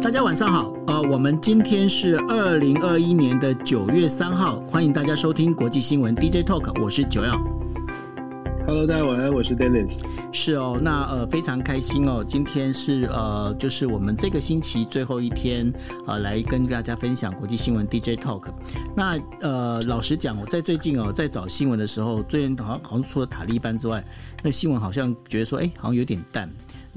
[0.00, 7.36] 大家晚上好，呃，我们今天是二零二一年的九月三号，欢迎大家收听国际新闻 DJ Talk，我是九耀。
[8.64, 10.00] Hello，大家晚安，我是 Dennis。
[10.30, 15.72] 是哦，那呃非常开心哦，今天是呃就是我们这个星期最后一天，
[16.06, 18.44] 呃来跟大家分享国际新闻 DJ Talk。
[18.94, 24.02] 那呃老实讲，我在最近哦在找新闻的时候，最近好像好像除了塔利班之外，
[24.44, 26.48] 那新闻好像觉得说，哎，好像有点淡。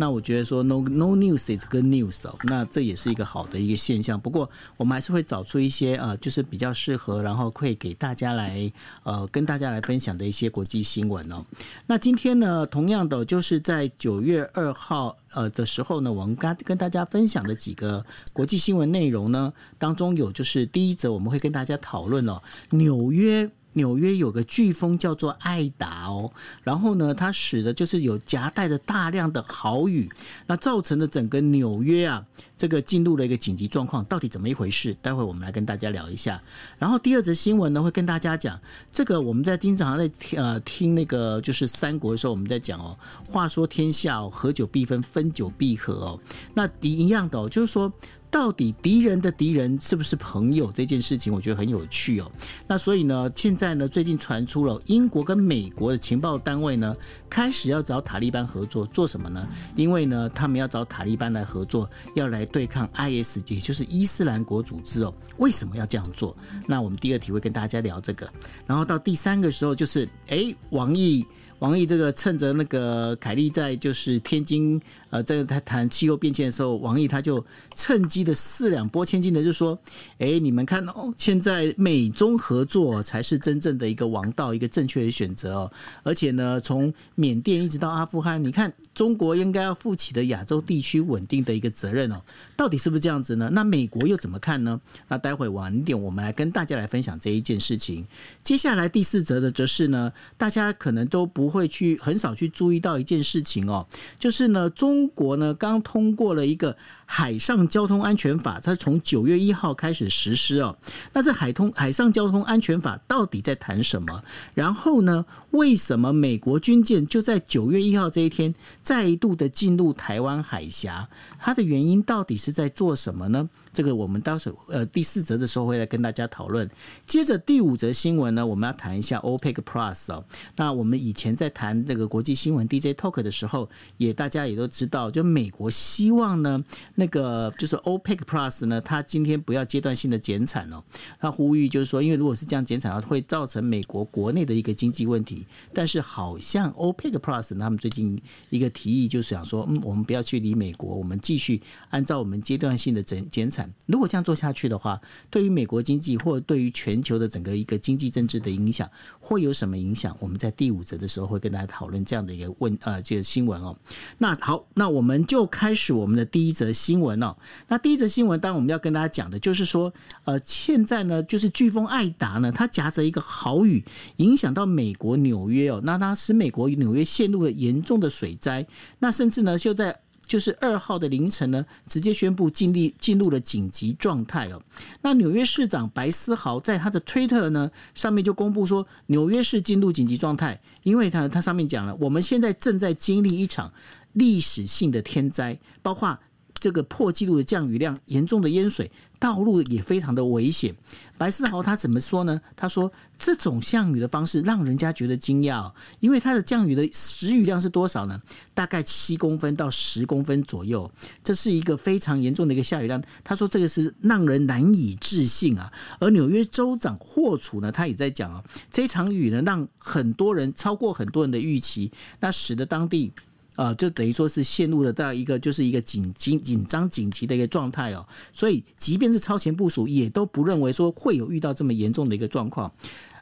[0.02, 4.19] 那我觉得说 no no news is good news 哦，那这也是一个好的一个现象。
[4.19, 8.71] 不过我们还是会找出一些呃，就是比较适合，然后会给大家来
[9.04, 11.46] 呃跟大家来分享的一些国际新闻哦。
[11.86, 22.41] 那今天呢，同样的就是在九月二号呃的时候呢，我们跟跟大家分享的几个国际新闻内容呢，当中有就是第一则我们会跟大家讨论哦，
[22.71, 23.47] 纽约。
[23.74, 26.32] 纽约有个飓风叫做艾达哦，
[26.64, 30.10] 然后呢，它使得就是有夹带着大量的豪雨，
[30.47, 32.25] 那造成了整个纽约啊，
[32.58, 34.95] 这个进入了一个紧急状况，到底怎么一回事？
[35.02, 36.41] 待会我们来跟大家聊一下。
[36.78, 38.59] 然后第二则新闻呢，会跟大家讲
[38.91, 42.97] 这个我们在经常在呃听那个就是三国的时候，我们在讲哦，
[43.30, 46.19] 话说天下哦，合久必分，分久必合哦，
[46.53, 47.91] 那一样的哦，就是说。
[48.31, 52.31] 到底敌人的敌人是不是朋友这件事情，我觉得很有趣哦。
[52.65, 56.95] 那所以呢，现在呢，最近传出了英国跟美国的情报单位呢，
[57.31, 59.47] 开始要找塔利班合作，做什么呢？
[59.77, 65.13] 因为呢，他们要找塔利班来合作，要来对抗 IS，也就是伊斯兰国组织哦。
[65.38, 66.35] 为什么要这样做？
[66.67, 68.29] 那我们第二题会跟大家聊这个。
[68.67, 71.25] 然后到第三个时候就是，哎，王毅。
[71.59, 77.45] 王毅这个趁着那个凯利在就是天津，呃，在他谈气候变迁的时候，王毅他就
[77.75, 79.77] 趁机的四两拨千斤的就说
[80.17, 85.71] ：“哎，你们看哦，现在美中合作才是真正的一个王道，一个正确的选择哦。
[86.01, 86.91] 而且呢，从
[87.22, 92.19] 缅甸一直到阿富汗，你看中国应该要负起的亚洲地区稳定的一个责任哦，
[92.58, 93.52] 到底是不是这样子呢？
[93.53, 94.81] 那美国又怎么看呢？
[95.08, 98.07] 那待会晚点我们来跟大家来分享这一件事情。
[98.44, 101.51] 接下来第四则的则是呢，大家可能都不。
[101.51, 103.85] 会去很少去注意到一件事情哦，
[104.18, 106.78] 就是呢，中国呢刚通过了一个
[107.13, 110.77] 海上交通安全法，它从九月一号开始实施哦。
[111.11, 114.23] 那这海通海上交通安全法到底在谈什么？
[114.53, 121.09] 然后呢，为什么美国军舰就在九月一号这一天再度的进入台湾海峡？
[121.38, 123.50] 它的原因到底是在做什么呢？
[123.73, 126.69] 这个我们到时候呃第四则的时候会来跟大家讨论。
[127.07, 130.23] 接着第五则新闻呢，我们要谈一下 OPEC Plus 哦。
[130.55, 136.63] 那我们以前在谈这个国际新闻 DJ Talk 的时候，也大家也都知道，就美国希望呢，
[136.95, 140.83] 那个就是 OPEC Plus 呢，它今天不要阶段性的减产哦。
[141.19, 145.45] 它呼吁就是说，因为如果是这样减产的话，会造成美国国内的一个经济问题。
[145.73, 153.60] 但是好像 OPEC Plus 他们最近一个提议就是想说，嗯，我们不要去理美国，我们继续按照我们阶段性的减减产。
[153.85, 154.99] 如果这样做下去的话，
[155.29, 158.89] 对于美国经济或对于全球的整个一个经济政治的影响，
[159.19, 160.16] 会有什么影响？
[160.19, 163.75] 我们在第五则的时候会跟大家讨论这样的一个问呃这个新闻哦。
[164.17, 167.35] 那好，那我们就开始我们的第一则新闻哦。
[167.67, 169.94] 那第一则新闻，当然我们要跟大家讲的就是说，
[170.25, 173.83] 呃，现在呢，就是飓风艾达呢，它夹着一个豪雨，
[174.17, 178.67] 影响到美国纽约哦，那它使美国纽约陷入了严重的水灾，
[179.00, 180.00] 那甚至呢就在。
[180.31, 184.64] 就是二号的凌晨呢，直接宣布进立进入了紧急状态哦。
[185.02, 193.74] 那纽约市长白思豪在他的推特呢上面就公布说，纽约市进入紧急状态，因为他他上面讲了，我们现在正在经历一场
[194.14, 196.18] 历史性的天灾，包括。
[196.53, 200.73] 这个破纪录的降雨量，严重的淹水，道路也非常的危险。
[201.15, 202.41] 白思豪他怎么说呢？
[202.55, 208.19] 他说这种降雨的方式让人家觉得惊讶，因为它的降雨的时雨量是多少呢？
[208.55, 210.91] 大概七公分到十公分左右，
[211.23, 212.99] 这是一个非常严重的一个下雨量。
[213.23, 215.71] 他说这个是让人难以置信啊。
[215.99, 223.13] 而纽约州长霍楚呢，他也在讲啊，这场雨呢让很多人超过很多人的预期，那使得当地。
[223.56, 232.71] 啊，就等于说是陷入了到一个就是一个紧紧紧张紧急的一个状态哦，所以即便是超前部署，也都不认为说会有遇到这么严重的一个状况。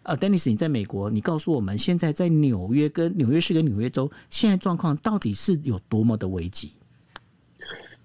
[0.04, 6.72] 呃，Dennis，你在美国，你告诉我们现在在纽约跟纽约市跟纽约州现在状况到底是有多么的危急？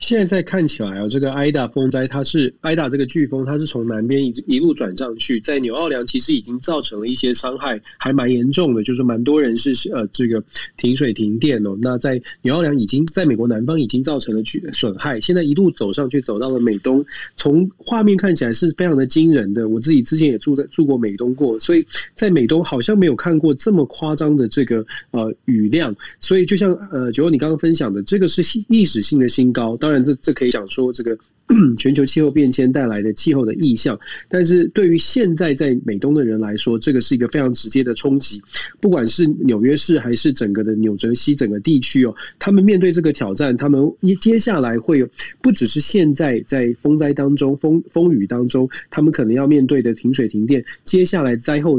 [0.04, 10.44] 现在看起来啊，这个艾达风灾，它是艾达这个飓风，它是从南边一一路转上去，在纽奥良其实已经造成了一些伤害，还蛮严重的，就是蛮多人是呃这个
[10.76, 11.74] 停水停电哦。
[11.80, 14.42] 那在纽奥良已经在美国南方已经造成了
[14.74, 17.02] 损害，现在一路走上去，走到了美东，
[17.34, 19.70] 从画面看起来是非常的惊人的。
[19.70, 29.93] 我自己之前也住在住过美东过，所以在美东好像没有看过这么夸张的这个呃雨量，所以就像呃九欧你刚刚分享的，这个是历史性的新高，当然。
[30.02, 31.18] 这这可以讲说，这个
[31.76, 34.00] 全球气候变迁带来的气候的异象。
[34.30, 38.40] 但是对于现在在美东的人来说，这个是一个非常直接的冲击。
[38.80, 45.08] 不管是纽约市还是整个的纽泽西整个地区哦，他们面对这个挑战，他们接下来会有
[45.42, 51.78] 不只是现在在风灾当中、风风雨当中，他们可能要面对的停水停电，接下来灾后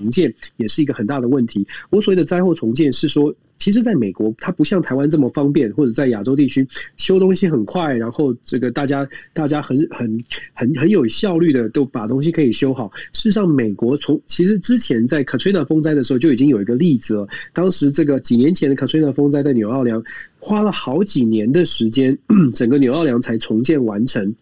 [0.00, 1.66] 重建也是一个很大的问题。
[1.90, 3.34] 我所谓的灾后重建是说。
[3.62, 6.66] 其实，在美国，它不像台湾这么方便，或者在亚洲地区
[6.96, 10.24] 修东西很快，然后这个大家大家很很
[10.54, 12.90] 很很有效率的都把东西可以修好。
[13.12, 17.28] 事实上，美国从其实之前在 Katrina 风灾的时候就已经有一个例子了。
[17.52, 20.02] 当时这个几年前的 Katrina 风灾在纽奥良
[20.38, 22.16] 花了好几年的时间，
[22.56, 24.34] 整个纽奥良才重建完成。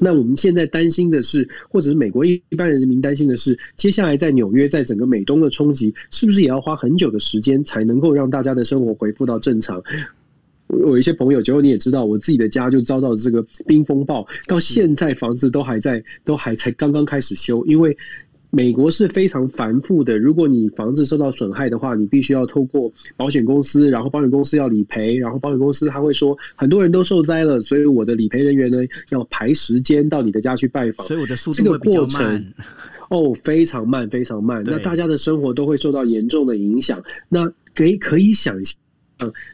[0.00, 9.82] 那我们现在担心的是，或者是美国一一般人民担心的是，接下来在纽约，在整个美东的冲击，是不是也要花很久的时间才能够让大家的生活恢复到正常？
[10.68, 17.96] 我有一些朋友，结果你也知道，我自己的家就遭到这个冰风暴，到现在房子都还在，都还才刚刚开始修，因为。
[18.54, 20.18] 美国是非常繁复的。
[20.18, 28.76] 如果你房子受到损害的话，你必须要透过保险公司，然后保险公司要理赔，然后保险公司他会说很多人都受灾了，所以我的理赔人员呢
[29.08, 31.06] 要排时间到你的家去拜访。
[31.06, 32.44] 所以我的速度会比较慢。
[33.08, 34.62] 哦，非常慢，非常慢。
[34.66, 37.02] 那大家的生活都会受到严重的影响。
[37.30, 38.76] 那可以可以想象。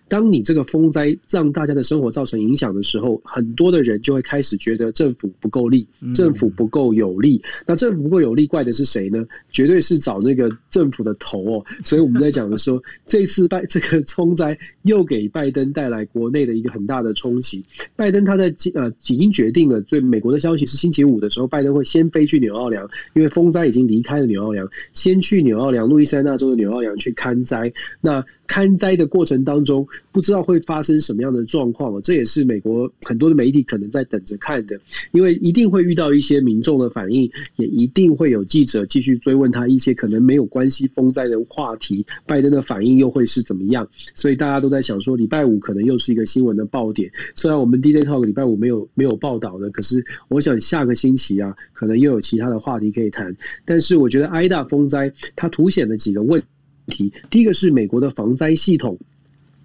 [0.08, 7.40] 当你这个风灾让大家的生活造成影响的时候，很多的人就会开始觉得政府不够力，政府不够有力。
[7.66, 9.26] 那政府不够有力，怪的是谁呢？
[9.52, 11.64] 绝对是找那个政府的头哦。
[11.84, 17.64] 所以我们在讲的时候， 这次拜这个风灾又给拜登带来国内的一个很大的冲击。
[17.94, 27.72] 拜登他在呃已经决定了，所以美国的消息是星期五的时候，拜登会先飞去纽奥良，因为风灾已经离开了纽奥良，先去纽奥良，路易斯安那州的纽奥良去看灾。
[28.00, 34.78] 那看灾的过程当中，不知道会发生什么样的状况，这也是美国很多的媒体可能在等着看的，
[35.12, 43.88] 因为一定会遇到一些民众的反应，也一定会有记者继续追问他一些可能没有关系风灾的话题，拜登的反应又会是怎么样？
[44.14, 47.10] 所以大家都在想说，礼拜五可能又是一个新闻的爆点。
[47.36, 53.36] 虽然我们 DJ Talk 礼拜五没有没有报道的，可是我想下个星期啊，可能又有其他的话题可以谈。
[53.64, 56.42] 但是我觉得 Ida 风灾它凸显了几个问
[56.86, 58.98] 题，第一个是美国的防灾系统。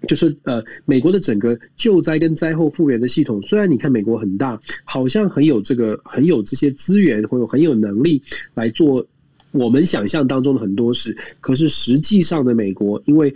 [0.06, 8.22] 就是呃，美国的整个救灾跟灾后复原的系统，虽然你看美国很大，好像很有这个很有这些资源，或有很有能力
[8.54, 9.06] 来做
[9.52, 13.32] 我们想象当中的很多事，可是实际上的美国，因为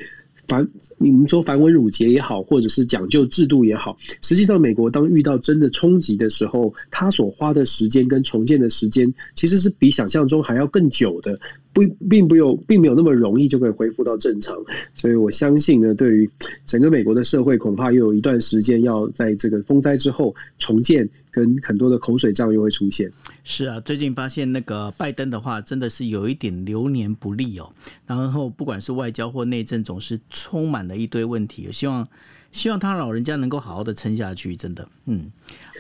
[0.48, 0.66] 繁
[0.96, 11.38] 你们说繁文缛节也好，或者是讲究制度也好，实际上美国当遇到真的冲击的时候，他所花的时间跟重建的时间，其实是比想象中还要更久的。
[11.74, 14.56] 不，并不有，并没有那么容易就可以恢复到正常，
[14.94, 16.28] 所以我相信呢，对于
[16.64, 21.08] 整个美国的社会，恐怕又有一段时间要在这个风灾之后重建，
[21.38, 23.10] 跟很多的口水仗又会出现。
[23.44, 27.72] 是啊，最近发现那个拜登的话，真的是有一点流年不利哦。
[28.06, 31.70] 然后不管是外交或内政，总是充满了一堆问题。
[31.70, 32.06] 希望
[32.50, 34.88] 希望他老人家能够好好的撑下去，真的。
[35.06, 35.30] 嗯，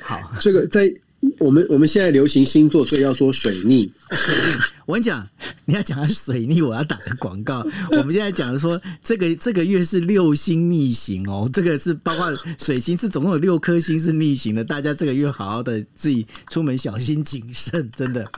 [0.02, 0.94] 好， 这个在。
[1.38, 3.92] 我们我们现在流行星座，所以要说水逆。
[4.12, 5.28] 水逆， 我跟你讲，
[5.64, 7.66] 你要讲水逆，我要打个广告。
[7.90, 18.30] 我们现在讲的说，这个这个月是六星逆行哦，这个是包括水星是总共有六颗星是逆行的，大家这个月好好的自己出门小心谨慎，真的。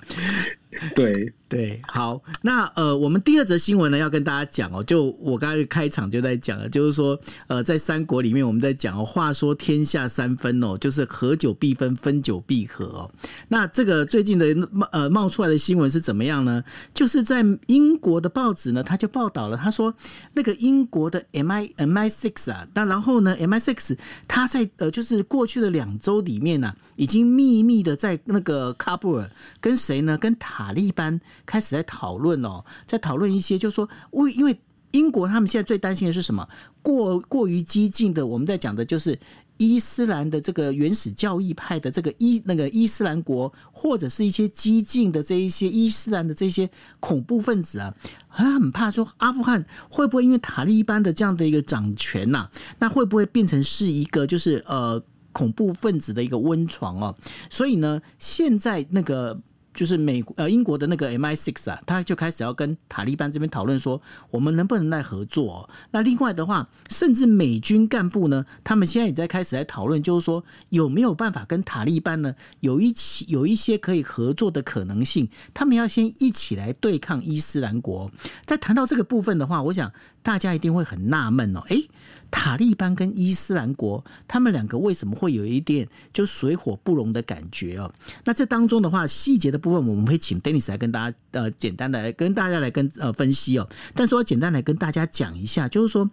[0.95, 13.11] 对对，好，那呃，我们第二则新闻呢，要跟大家讲哦，就我刚才开场就在讲了，就是说，呃，在三国里面我们在讲哦，话说天下三分哦，就是合久必分，分久必合哦。
[13.49, 14.47] 那这个最近的
[14.93, 16.63] 呃冒出来的新闻是怎么样呢？
[16.95, 19.93] 就是在英国的报纸呢，他就报道了，他说
[20.35, 23.97] 那个英国的 M I M I six 啊，那然后呢 M I six
[24.29, 29.29] 他在呃就是过去的两周里面呢、啊，已经秘密的在那个喀布尔
[29.61, 30.17] 跟谁呢？
[30.17, 30.31] 跟。
[30.39, 34.57] 塔利班开始在讨论哦，在讨论一些，就是说，为因为
[34.93, 36.49] 英国他们现在最担心的是什么？
[36.81, 39.19] 过过于激进的，我们在讲的就是
[39.57, 47.93] 伊斯兰的这个原始教义派的这个伊那个伊斯兰国，或者是一些激进的这一些伊斯兰的这些恐怖分子啊，
[48.31, 55.03] 他很怕说阿富汗会不会因为塔利班的这样的一个掌权呐、那会不会变成是一个就是呃
[55.33, 57.17] 恐怖分子的一个温床哦？
[57.51, 59.41] 所以呢，现在那个。
[59.81, 63.99] 就是美国呃英国的那个 MI6 啊，他就开始要跟塔利班这边讨论说，
[64.31, 65.71] 我们能不能来合作？
[65.91, 75.27] 那另外的话，甚至美军干部呢，他们现在也在开始来讨论，就是说有没有办法跟塔利班呢有一起有一些可以合作的可能性？
[75.55, 78.11] 他们要先一起来对抗伊斯兰国。
[78.45, 79.91] 在谈到这个部分的话，我想
[80.23, 81.89] 大家一定会很纳闷哦，诶。
[82.31, 87.93] 塔利班跟伊斯兰国，他们两个为什么会有一点就水火不容的感觉哦？
[88.25, 93.69] 那这当中的话，细节的部分我们会请 Dennis 来跟大家呃简单的来跟大家来跟呃分析哦。
[93.95, 96.09] 但是我简单来跟大家讲一下，就是说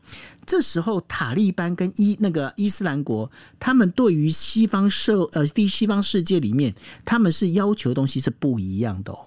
[0.46, 6.74] 这时候塔利班跟伊那个伊斯兰国，他们对于西方社呃第西方世界里面，
[7.06, 9.20] 他们是要求东西是不一样的哦。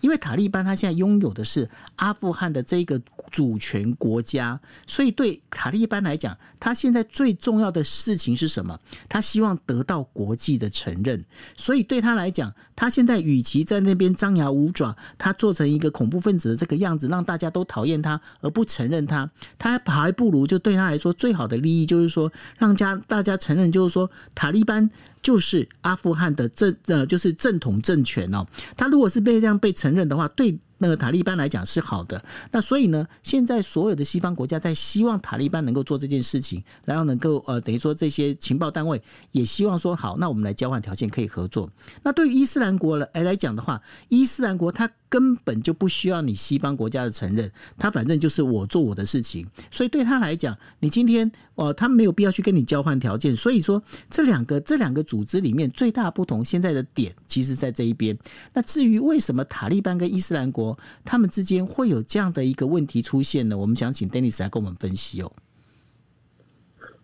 [0.00, 8.78] 因为塔利班他现在拥有的是阿富汗的这个主权国家，所以对塔利班来讲，他现在最重要的事情是什么？
[9.08, 11.24] 他希望得到国际的承认。
[11.56, 24.90] 所以对他来讲，他现在与其在那边张牙舞爪，他做成一个恐怖分子的这个样子，让大家都讨厌他而不承认他，他还不如就对他来说最好的利益就是说，让家大家承认，就是说塔利班。
[25.26, 28.46] 就是阿富汗的正呃，就是正统政权哦。
[28.76, 30.56] 他如果是被这样被承认的话，对。
[30.78, 39.00] 那个塔利班来讲是好的，那所以呢，现在所有的西方国家在希望塔利班能够做这件事情，然后能够呃，等于说这些情报单位
[39.32, 41.70] 也希望说好，那我们来交换条件可以合作。
[42.02, 43.80] 那对于伊斯兰国来来讲的话，
[44.10, 53.34] 伊斯兰国他根本就不需要你西方国家的承认，他反正就是我做我的事情，所以对他来讲，你今天呃，他没有必要去跟你交换条件。
[53.34, 58.16] 所以说，这两个这两个组织里面最大不同现在的点，其实在这一边。
[58.52, 63.56] 那至于为什么塔利班跟伊斯兰国，他们之间会有这样的一个问题出现呢？
[63.56, 65.32] 我们想请 Dennis 来跟我们分析哦。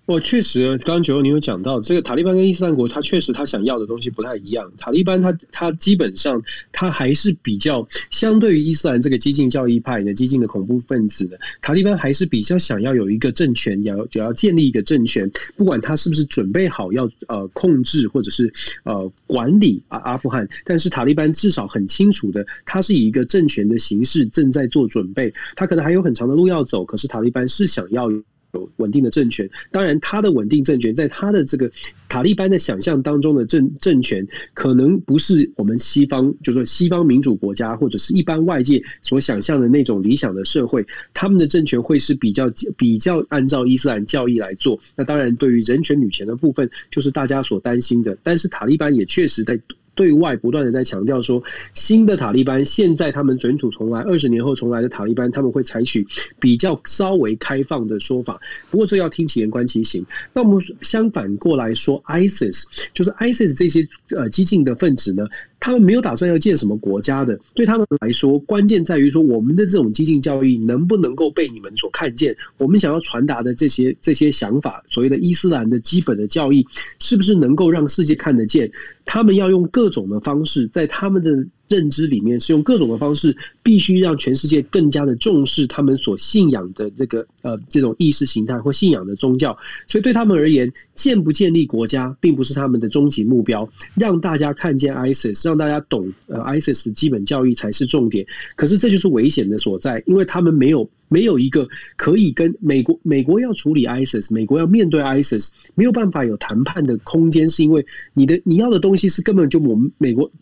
[0.04, 4.71] 我确实，刚刚九欧你有讲到，这个塔利班跟伊斯兰国，他确实他想要的东西不太一样。
[4.76, 6.42] 塔利班他他基本上
[6.73, 28.11] 他还是比较相对于伊斯兰这个激进教义派的激进的恐怖分子的，塔利班还是比较想要有一个政权，要要要建立一个政权，不管他是不是准备好要呃控制或者是呃管理阿阿富汗，但是塔利班至少很清楚的，他是以一个政权的形式正在做准备，他可能还有很长的路要走，可是塔利班是想要。
[28.52, 31.71] 有稳定的政权，当然，他的稳定政权在他的这个
[32.09, 40.87] 塔利班的想象当中的政政权，可能不是我们西方，就是说西方民主国家或者是一般外界所想象的那种理想的社会。
[41.14, 44.78] 他们的政权会是比较比较按照伊斯兰教义来做。
[44.97, 48.16] 那当然，对于人权女权的部分，就是大家所担心的。
[48.23, 49.59] 但是塔利班也确实在。
[49.94, 51.42] 对外不断的在强调说，
[51.75, 56.06] 新的塔利班现在他们卷土重来，二十年后重来的塔利班，他们会采取
[56.40, 58.40] 比较稍微开放的说法。
[58.70, 60.04] 不过这要听其言观其行。
[60.32, 65.26] 那我们相反过来说，ISIS 就是 ISIS 这些呃激进的分子呢，
[65.62, 67.38] 他们没有打算要建什么国家的。
[67.54, 72.37] 对他们来说，关键在于说我们的这种激进教育能不能够被你们所看见。
[72.59, 76.66] 我们想要传达的这些这些想法，所谓的伊斯兰的基本的教义，
[76.99, 78.69] 是不是能够让世界看得见？
[79.04, 81.31] 他们要用各种的方式，在他们的
[81.69, 89.57] 认知里面是用各种的方式，必须让全世界更加的重视他们所信仰的这个呃这种意识形态或信仰的宗教。
[89.87, 98.26] 所以对他们而言，建不建立国家并不是他们的终极目标，让大家看见 ISIS，让大家懂呃 ISIS 的基本教义才是重点。
[98.57, 100.88] 可是这就是危险的所在，因为他们没有。
[101.09, 110.33] 没有一个可以跟美国，美国要处理 ISIS，美国要面对 ISIS，没有办法有谈判的空间，是因为你的你要的东西是根本就我们美国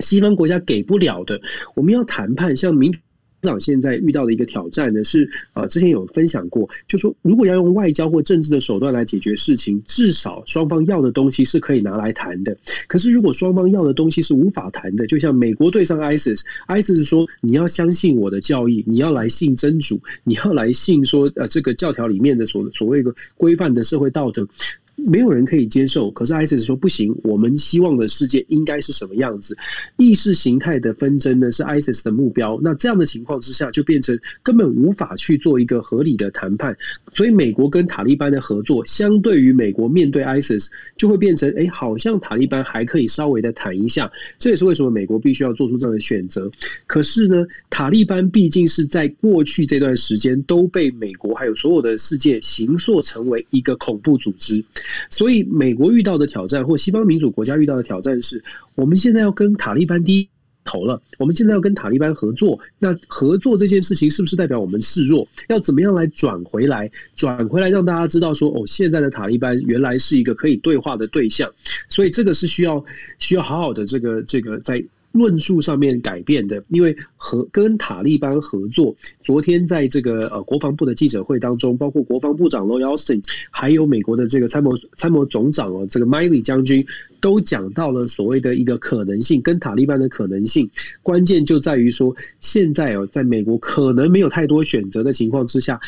[0.00, 1.40] 西方国家给不了的。
[1.74, 2.98] 我们要谈判，像民主。
[3.40, 12.56] 党现在遇到的一个挑战呢，是呃，之前有分享过，就说如果要用外交或政治的手段来解决事情，至少双方要的东西是可以拿来谈的。
[12.88, 24.48] 可是如果双方要的东西是无法谈的，就像美国对上 ISIS，ISIS 说你要相信我的教义，你要来信真主，你要来信说呃这个教条里面的所所谓的规范的社会道德。
[25.06, 27.14] 没有人可以接受，可是 ISIS 说不行。
[27.22, 29.56] 我们希望的世界应该是什么样子？
[29.96, 32.58] 意识形态的纷争呢，是 ISIS 的目标。
[32.62, 36.76] 那这样的情况之下，就变成根本无法去做一个合理的谈判。
[37.12, 44.10] 所以，美国跟塔利班的合作，相对于美国面对 ISIS，就会变成哎，好像塔利班还可以稍微的谈一下。
[44.38, 46.50] 这也是为什么美国必须要做出这样的选择。
[46.86, 54.64] 可是呢，塔利班毕竟是在过去这段时间都被美国还有所有的世界形塑成为一个恐怖组织。
[55.10, 58.42] 所以，美国遇到的挑战，或西方民主国家遇到的挑战是，
[58.74, 60.28] 我们现在要跟塔利班低
[60.64, 61.00] 头了。
[61.18, 65.26] 我们现在要跟塔利班合作，那合作这件事情是不是代表我们示弱？
[65.48, 66.90] 要怎么样来转回来？
[67.14, 71.50] 转回来让大家知道说，哦，现在的塔利班原来是一个可以对话的对象。
[71.88, 72.84] 所以，这个是需要
[73.18, 74.84] 需要好好的这个这个在。
[75.18, 86.86] 论述上面改变的，因为和跟塔利班合作，昨天在这个呃国防部的记者会当中，包括国防部长 Lloyd Austin，还有美国的这个参谋参谋总长哦，这个 Miley 将军
[87.20, 90.70] 都讲到了所谓的一个可能性，跟塔利班的可能性。
[91.02, 95.80] 关键就在于说，现在哦，在美国可能没有太多选择的情况之下。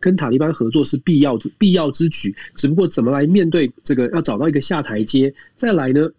[0.00, 6.10] 跟塔利班合作是必要必要之举，只不过怎么来面对这个，要找到一个下台阶，再来呢？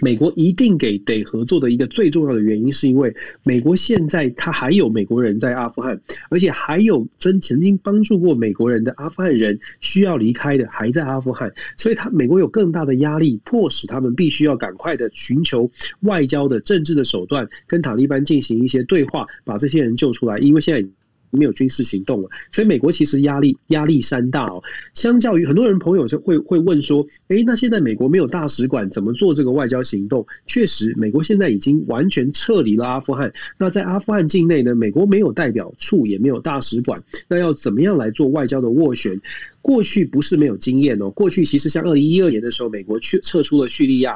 [0.00, 15.70] 美国一定给得合作的一个最重要的原因，是因为美国现在他还有美国人在阿富汗，而且还有曾曾经帮助过美国人的阿富汗人需要离开的还在阿富汗，所以他美国有更大的压力，迫使他们必须要赶快的寻求
[16.00, 20.88] 外交的政治的手段，跟塔利班进行一些对话，把这些人救出来，因为现在。
[21.32, 24.62] 没有军事行动了，所以美国其实压力压力山大哦。
[24.94, 30.24] 相较于很多人朋友就会会问说，诶，那现在美国没有大使馆，怎么做这个外交行动？
[30.46, 33.32] 确实，美国现在已经完全撤离了阿富汗。
[33.58, 39.20] 那在阿富汗境内呢，美国没有代表处，也没有大使馆，那要怎么样来做外交的斡旋？
[39.62, 41.08] 过去不是没有经验哦。
[41.10, 44.14] 过去其实像二零一二年的时候，美国去撤出了叙利亚；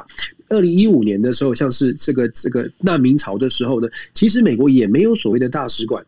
[0.49, 6.05] 二零一五年的时候，像是这个这个难民潮的时候呢，其实美国也没有所谓的大使馆。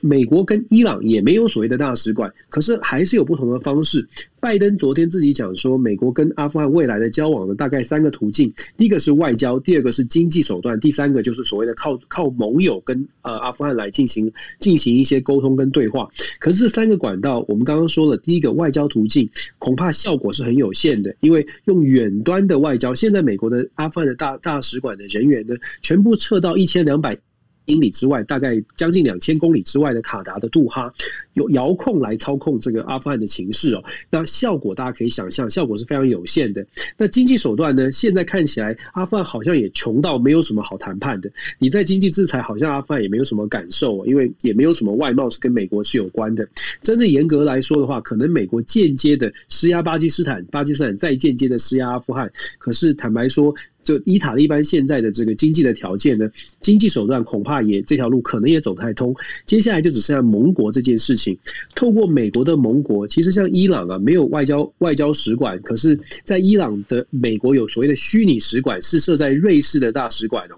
[0.00, 4.06] 美国跟伊朗也没有所谓的大使馆，可是还是有不同的方式。
[4.40, 16.08] 拜登昨天自己讲说，美国跟阿富汗未来的交往的大概三个途径：第一个是外交，第二个是经济手段，第三个就是所谓的靠靠盟友跟呃阿富汗来进行进行一些沟通跟对话。
[16.38, 27.18] 可是这三个管道，我们刚刚说了，第一个外交途径恐怕效果是很有限的，因为用远端的外交，现在美国的阿富汗的大大使馆的人员呢，全部撤到一千两百。
[27.66, 30.92] 英里之外，大概将近两千公里之外的卡达的杜哈，
[31.32, 33.84] 有遥控来操控这个阿富汗的情势哦。
[34.10, 36.66] 那效果大家可以想象，效果是非常有限的。
[36.96, 37.90] 那经济手段呢？
[37.92, 41.30] 现在看起来，阿富汗好像也穷到没有什么好谈判的。
[41.58, 46.46] 你在经济制裁，好像阿富汗也没有什么感受，因为也没有什么外贸是跟美国是有关的。
[46.82, 52.30] 真的严格来说的话，可能美国间接的施压巴基斯坦，巴基斯坦再间接的施压阿富汗。
[52.58, 56.28] 可是坦白说，就伊塔利班现在的这个经济的条件呢，
[56.60, 59.14] 经济手段恐怕也这条路可能也走不太通。
[59.46, 61.38] 接下来就只剩下盟国这件事情，
[61.74, 70.56] 透过美国的盟国，其实像伊朗啊，没有外交外交使馆，可是，在伊朗的美国有所谓的虚拟使馆，是设在瑞士的大使馆哦。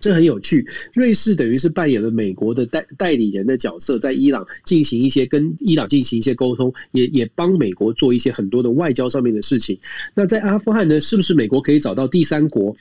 [0.00, 9.78] 这很有趣，瑞士等于是扮演了美国的代代理人的角色，在伊朗进行一些跟伊朗进行一些沟通，也也帮美国做一些很多的外交上面的事情。
[10.14, 12.76] 那在阿富汗呢，是不是美国可以找到第三国？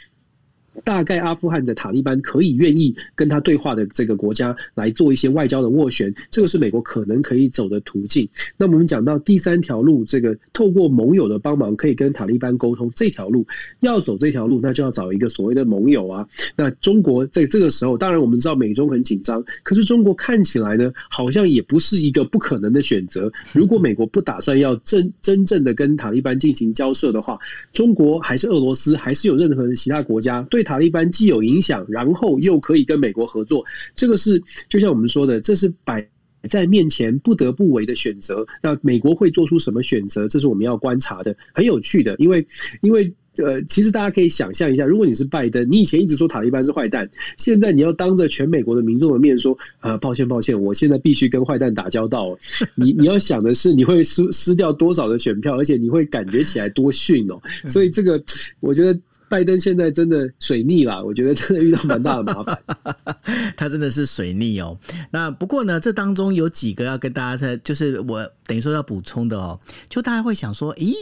[0.83, 8.29] 大概阿富汗的塔利班可以愿意跟他对话的这个国家来做一些外交的斡旋，这个是美国可能可以走的途径。
[8.57, 13.45] 那我们讲到第三条路，这个透过盟友的帮忙可以跟塔利班沟通，这条路
[13.79, 16.27] 要走这条路，那就要找一个所谓的盟友啊。
[16.55, 23.31] 那中国在这个时候，当然我们知道美中很紧张，可是中国看起来呢，好像也不是一个不可能的选择。
[23.51, 27.39] 如果美国不打算要真真正的跟塔利班进行交涉的话，
[27.73, 30.66] 中国还是俄罗斯，还是有任何其他国家对。
[30.67, 36.05] 塔利班既有影响，然后又可以跟美国合作，这个是就像我们说的，这是摆
[36.43, 38.45] 在面前不得不为的选择。
[38.61, 40.27] 那美国会做出什么选择？
[40.27, 42.17] 这是我们要观察的，很有趣的。
[42.19, 42.45] 因为，
[42.81, 52.37] 因为呃，其实大家可以想象一下，如果你是拜登，你以前一直说塔利班是坏蛋，现在你要当着全美国的民众的面说，呃，抱歉，抱歉，我现在必须跟坏蛋打交道。
[52.75, 57.39] 你你要想的是，你会失失掉多少的选票，而且你会感觉起来多逊哦。
[57.67, 58.21] 所以这个，
[58.59, 58.99] 我觉得。
[59.29, 62.57] 拜登现在真的水逆了，我觉得真的遇到蛮大的麻烦。
[63.57, 64.77] 他真的是水逆哦。
[65.11, 69.59] 那不过呢，这当中有几个要跟大家在，就是我等于说要补充的哦。
[69.89, 70.93] 就大家会想说，咦？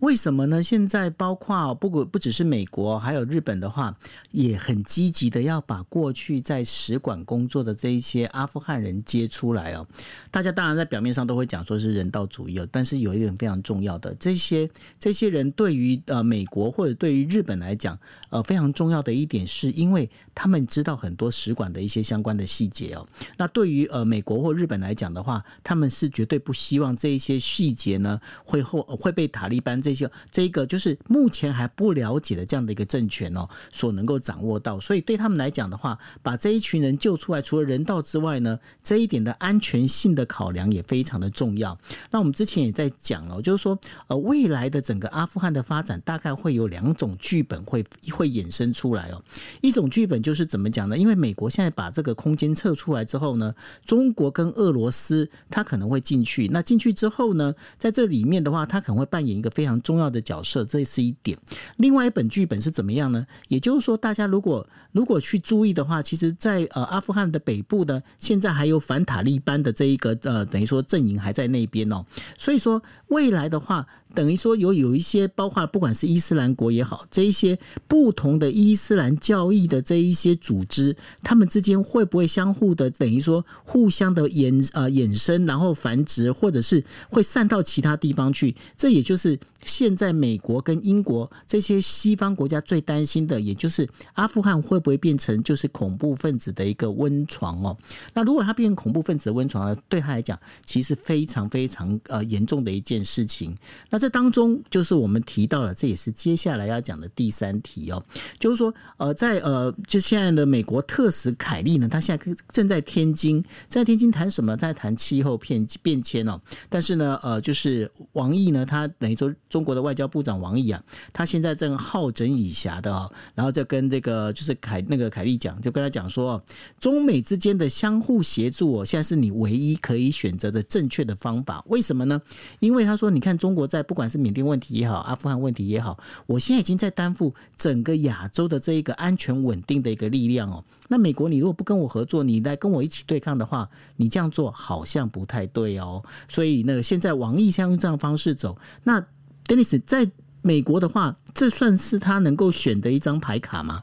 [0.00, 0.62] 为什么呢？
[0.62, 3.96] 现在包括不不不只是美国，还有日本的话，
[4.30, 9.86] 也很积极的要把过去在使馆工作的这一些阿富汗人接出来哦。
[10.30, 17.98] 大家当然在表面上都会讲说是人道主义哦，但是有一点非常重要的，这些这些人对于呃美国或者对于日本来讲，
[18.30, 23.06] 呃非常重要的一点是因为他们知道很多使馆的一些相关的细节哦。
[23.36, 29.82] 那对于呃美国或日本来讲的话，他们是绝对不希望这一些细节呢会后会被塔利班。
[29.82, 41.76] 这些这个就是目前还不了解的这样的一个政权哦，所能够掌握到，所以对他们来讲的话，把这一群人救出来，除了人道之外呢，这一点的安全性的考量也非常的重要。
[42.10, 49.22] 那我们之前也在讲了，就是说，呃，未来的整个阿富汗的发展大概会有两种剧本会会衍生出来哦。
[49.60, 50.96] 一种剧本就是怎么讲呢？
[50.96, 56.48] 因为美国现在把这个空间撤出来之后呢，中国跟俄罗斯它可能会进去。
[56.48, 61.38] 那进去之后呢，在这里面的话，它可能会扮演一个非常重要的角色，这是一点。
[61.78, 63.26] 另外一本剧本是怎么样呢？
[63.48, 72.04] 也就是说，大家如果如果去注意的话，其实在，呃阿富汗的北部呢，现在还有反塔利班的这一个呃，等于说阵营还在那边哦。
[72.36, 88.56] 所以说，未来的话，等于说有有一些，包括不管是伊斯兰国也好，这一些不同的伊斯兰教义的这一些组织，他们之间会不会相互的等于说互相的衍呃衍生，然后繁殖，或者是会散到其他地方去？
[88.78, 97.76] 这也就是现在美国跟英国这些西方国家最担心的，也就是阿富汗会不会变成就是恐怖分子的一个温床哦？
[98.14, 103.54] 那如果它变成恐怖分子的温床呢，对他来讲，其实非常非常呃严重的一件事情。
[103.90, 104.06] 那这。
[104.06, 108.00] 这当中就是我们提到了，这也是接下来要讲的第三题哦，
[108.38, 114.56] 就是说，呃，在呃，就现在的美国特使凯利呢，他现在正在天津，在天津谈什么？
[114.56, 116.40] 在谈气候变变迁哦。
[116.68, 120.82] 但是呢，呃，就是王毅呢，他等于说中国的外交部长王毅啊，
[121.14, 126.38] 他现在正好整以暇的哦，然后就跟这个就是凯那个凯利讲，就跟他讲说，
[126.78, 131.64] 中美之间的相互协助哦，现在是你唯一可以选择的正确的方法。
[131.68, 132.20] 为什么呢？
[132.58, 140.62] 因为他说，你看中国在不管是缅甸问题也好，阿富汗问题也好，我现在已经在担负整个亚洲的这一个安全稳定的一个力量哦。
[140.88, 143.66] 那美国，你如果不跟我合作，你来跟我一起对抗的话，
[143.96, 146.04] 你这样做好像不太对哦。
[146.28, 149.04] 所以那个，现在王毅像用这样方式走，那
[149.46, 150.10] Dennis 在
[150.42, 153.82] 美国的话，这算是他能够选的一张牌卡吗？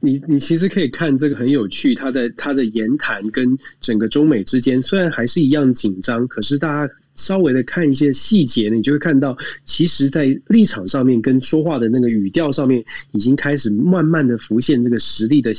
[0.00, 15.52] 你你其实可以看这个很有趣，他的他的言谈跟整个中美之间虽然还是一样紧张，可是大家稍微的看一些细节，你就会看到，其实，在立场上面跟说话的那个语调上面，已经开始慢慢的浮现这个实力的。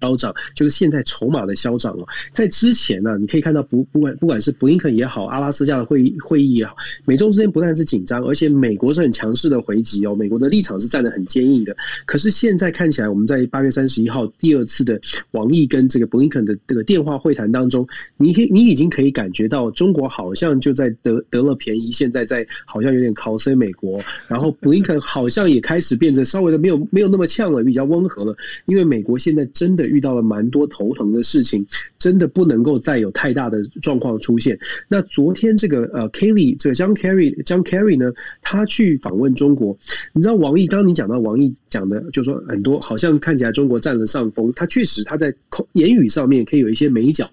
[0.00, 11.74] 消长就是现在筹码的消长哦，在之前呢，你可以看到不不管不管是布林肯也好，阿拉斯加的会议会议也好，美中之间不但是紧张，而且美国是很强势的回击哦，美国的立场是站得很坚硬的。
[12.04, 29.85] 可是现在看起来，我们在八月三十一号第二次的王毅跟这个布林肯的这个电话会谈当中，你可以你已经可以感觉到中国好像就在得得了便宜，现在在好像有点靠塞美国，然后布林肯好像也开始变得稍微的没有没有那么呛了，比较温和了，因为美国现在真的。
[29.86, 31.66] 遇到了蛮多头疼的事情，
[31.98, 34.58] 真的不能够再有太大的状况出现。
[34.88, 39.76] 那昨天这个呃，Kelly 这个 John Kerry John Kerry 呢，他去访问中国。
[40.12, 44.52] 你知道王毅，刚你讲到王毅讲的，就说很多好像看起来中国占了上风。
[44.54, 47.30] 他确实他在口言语上面可以有一些美角。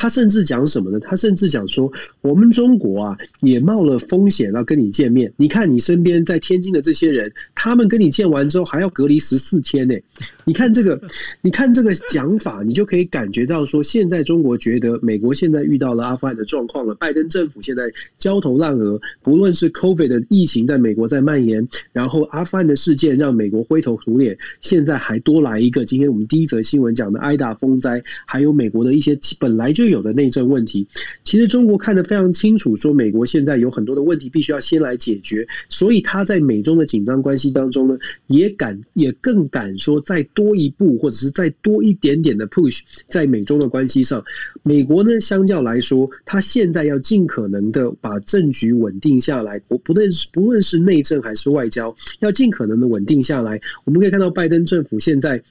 [0.00, 0.98] 他甚至讲什么呢？
[0.98, 5.30] 他甚至讲说，我们中国啊也冒了风险要跟你见面。
[5.36, 9.94] 你看你身边在天津的这些人，他们跟你见完之后还要隔离十四天呢。
[10.46, 10.98] 你看这个，
[11.42, 11.90] 你看这个。
[12.08, 17.82] 讲法，你就可以感觉到说，现在中国觉得美国现在遇到了阿富汗的状况了，拜登政府现在
[18.16, 30.88] 焦头烂额，不论是 COVID 的疫情在美国在蔓延，然后阿富汗的事件让美国灰头土脸，现在还多来一个，今天我们第一则新闻讲的挨打风灾，还有美国的一些本来就有的内政问题，
[31.22, 41.96] 其实中国看得非常清楚，说美国现在有很多的问题必须要先来解决，所以他在美中的紧张关系当中呢，也敢也更敢说再多一步，或者是再多一。
[42.00, 44.24] 点点的 push 在美中的关系上，
[44.62, 53.60] 美国呢，相较来说，他现在要尽可能的把政局稳定下来，不不论是不论是内政还是外交，要尽可能的稳定下来。
[53.84, 55.42] 我们可以看到，拜登政府现在。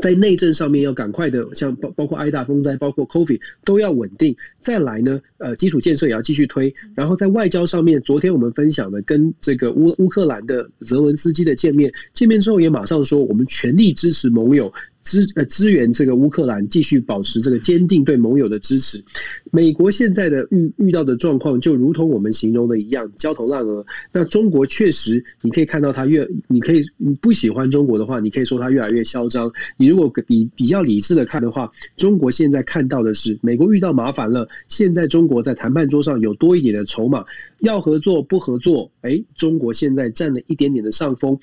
[0.00, 4.34] 在内政上面要赶快的，像包包括挨打风灾，包括 COVID 都要稳定。
[4.60, 6.74] 再来呢，呃，基础建设也要继续推。
[6.94, 14.72] 然后在外交上面，昨天我们分享的跟这个乌乌克兰的泽文斯基的见面，见面之后也马上说，我们全力支持盟友。
[15.02, 19.02] 支呃支援这个乌克兰，继续保持这个坚定对盟友的支持。
[19.50, 23.84] 美国现在的遇遇到的状况，就如同我们形容的一样，焦头烂额。
[24.12, 29.52] 那中国确实，你可以看到它越，你可以你不喜欢中国的话，你可以说它越来越嚣张。
[29.76, 37.24] 你如果比比较理智的看的话，中国现在看到的是，美国遇到麻烦了，现在中国在谈判桌上有多一点的筹码，
[37.60, 38.90] 要合作不合作？
[39.02, 41.38] 哎，中国现在占了一点点的上风。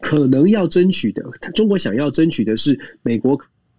[0.00, 1.22] 可能要争取的，
[1.54, 3.36] 中国想要争取的是美国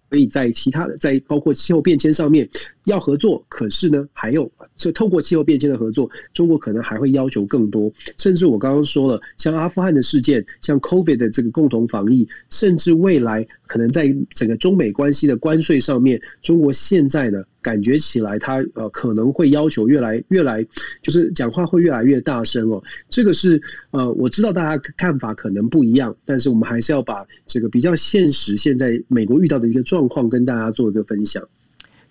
[0.09, 2.47] 可以在其他的，在包括气候变迁上面
[2.85, 3.43] 要合作。
[3.49, 7.91] 可是呢，还有就透过气候变迁的合作，中国可能还会要求更多。
[8.17, 17.43] 甚至我刚刚说了，像阿富汗的事件，像 COVID 的这个共同防疫，甚至未来可能在整个中美关系的关税上面，中国现在呢？
[17.63, 20.61] 感觉起来，它呃可能会要求越来越来，
[21.01, 22.83] 就是讲话会越来越大声哦。
[23.09, 31.41] 这个是呃，我知道大家看法可能不一样，但是我们还是要把这个比较现实，现在美国遇到的一个状况跟大家做一个分享。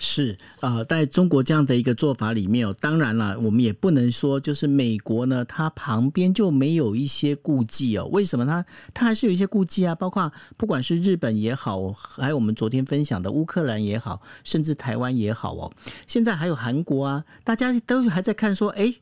[0.05, 8.09] 是啊、在中国这样的一个做法里面哦，当然了，我们也不能说就是美国呢，它旁边就没有一些顾忌哦。
[8.11, 9.95] 为什么它它还是有一些顾忌啊？
[9.95, 15.73] 包括不管是日本也好，还有我们昨天分享的乌克兰也好，甚至台湾也好哦，
[16.09, 18.93] 现在还有韩国啊，大家都还在看说，哎。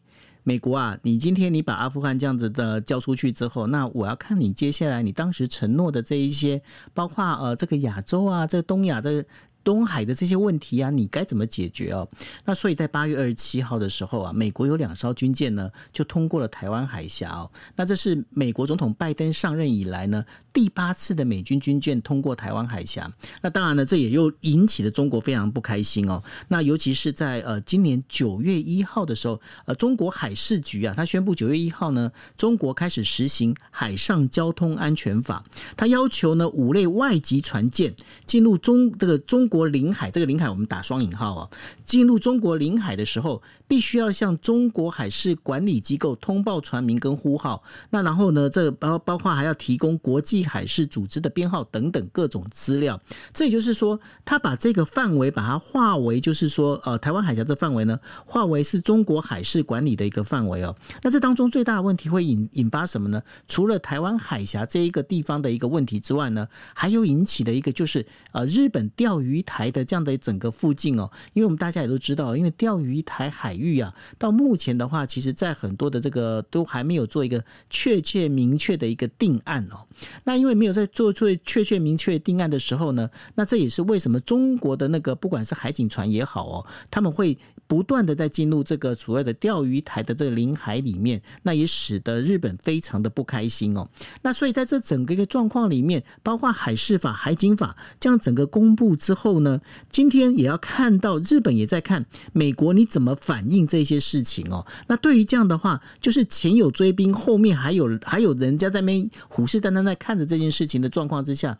[0.42, 6.62] 美国啊，你今天你把阿富汗这样子的交出去之后，那我要看你接下来你当时承诺的这一些，
[6.94, 9.22] 包括呃这个亚洲啊，这个东亚这。
[9.62, 12.08] 东海的这些问题啊，你该怎么解决哦？
[12.44, 17.50] 那所以在八月二十七号的时候啊，美国有两艘军舰呢，就通过了台湾海峡哦。
[17.76, 23.12] 那这是美国总统拜登上任以来呢，第八次的美军军舰通过台湾海峡。
[23.42, 26.22] 那当然呢，这也又引起了中国非常不开心哦。
[26.48, 35.44] 那尤其是在呃今年九月一号的时候，呃中国海事局啊，他宣布九月一号呢，中国开始实行海上交通安全法，
[35.76, 37.94] 他要求呢五类外籍船舰
[38.24, 39.49] 进入中这个中。
[39.50, 41.50] 国领海，这个领海我们打双引号啊，
[41.84, 47.62] 进入中国领海的时候，必须要向中国海事管理机构通报船名跟呼号。
[47.90, 53.00] 那然后呢，这包包括还要提供国际海事组织的编号等等各种资料。
[53.32, 60.74] 这也就是说，他把这个范围把它划为，就是说，呃，台湾海峡这范围呢，划为是中国海事管理的一个范围哦。
[61.02, 63.22] 那这当中最大的问题会引引发什么呢？
[63.46, 69.44] 除了台湾海峡这一个地方的一个问题之外呢，还有引起的一个就是，呃，日本钓鱼。
[69.50, 79.86] 台的这样的整个附近哦，因为我们大家也都知道，因为钓鱼台海域啊，到目前的话，其实在很多的这个都还没有做一个确切明确的一个定案哦。
[80.24, 93.88] 那因为没有在做出确切明确定案的时候呢，那这也是为什么中国的那个不管是海警船也好哦，他们会不断的在进入这个所谓的钓鱼台的这个领海里面，那也使得日本非常的不开心哦。
[94.22, 104.64] 那所以在这整个一个状况里面，包括海事法、海警法这样整个公布之后呢，今天也要看到日本也在看美国你怎么反应这些事情哦。
[104.86, 111.58] 那对于这样的话，就是前有追兵，后面还有还有人家在那边虎视眈眈在看着这件事情的状况之下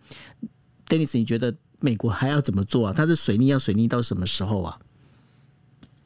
[0.88, 2.92] ，Dennis，你觉得美国还要怎么做啊？
[2.96, 4.78] 他是水逆要水逆到什么时候啊？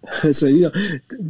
[0.32, 0.60] 水逆，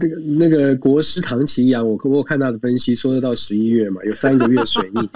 [0.01, 5.09] 这个那个国师唐奇阳，我我看他的分析说得到十一月嘛，有三个月水逆。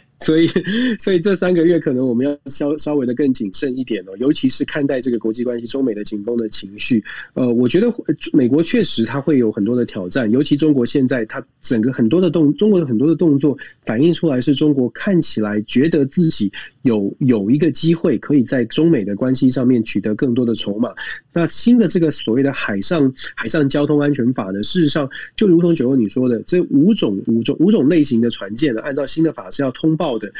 [0.20, 0.48] 所以，
[1.00, 7.02] 所以这三个月可能我们要稍稍微的更谨慎一点哦，尤其是看待这个国际关系中美的紧绷的情绪。
[7.32, 7.92] 呃，我觉得
[8.34, 13.56] 美国确实它会有很多的挑战，尤其中国现在它整个很多的动，中国的很多的动作
[13.86, 16.52] 反映出来是中国看起来觉得自己
[16.82, 20.92] 有有一个机会可以在中美的关系上面取得更多的筹码。
[21.32, 30.09] 那新的这个所谓的海上海上交通安全法呢，事实上就如同九欧你说的，这五种五种五种类型的船舰呢，按照新的法是要通报。
[30.10, 30.32] 好的。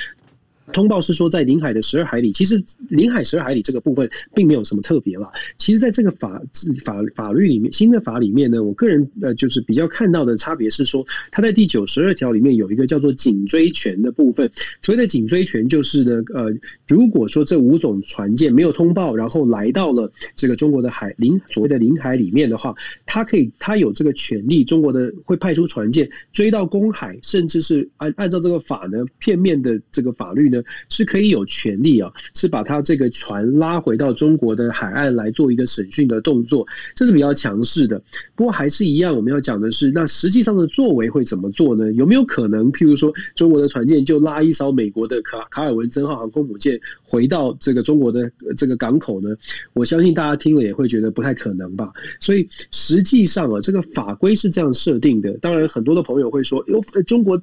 [0.73, 5.31] 通报是说，在领海的十二海里，其实领海十二海里这个部分并没有什么特别了。
[5.59, 6.41] 其实，在这个法
[6.85, 14.51] 法法律里面，新的法里面呢，我个人呃就是比较看到的差别是说，它在第九十二条里面有一个叫做紧追权的部分。
[14.83, 16.53] 所谓的紧追权就是呢，呃，
[16.89, 22.75] 如果说这五种船舰没有通报，然后来到了这个中国的海领所谓的领海里面的话，
[23.07, 30.60] 它可以，它有这个权利，中国的会派出船舰追到公海，甚至是按按照这个法呢，片面的这个法律呢。
[30.89, 38.01] 是可以有权利啊，是把他这个船拉回到中国的海岸来做一个审讯的动作，这是比较强势的。
[38.35, 41.93] 不过还是一样，我们要讲的是，那实际上的作为会怎么做呢？
[41.93, 49.31] 有没有可能，譬如说，中国的船舰就拉一艘美国的卡卡尔文森号航空母舰回到这个中国的这个港口呢？
[49.73, 51.93] 我相信大家听了也会觉得不太可能吧。
[52.21, 55.33] 所以实际上啊，这个法规是这样设定的。
[55.39, 57.41] 当然，很多的朋友会说，哟，中国。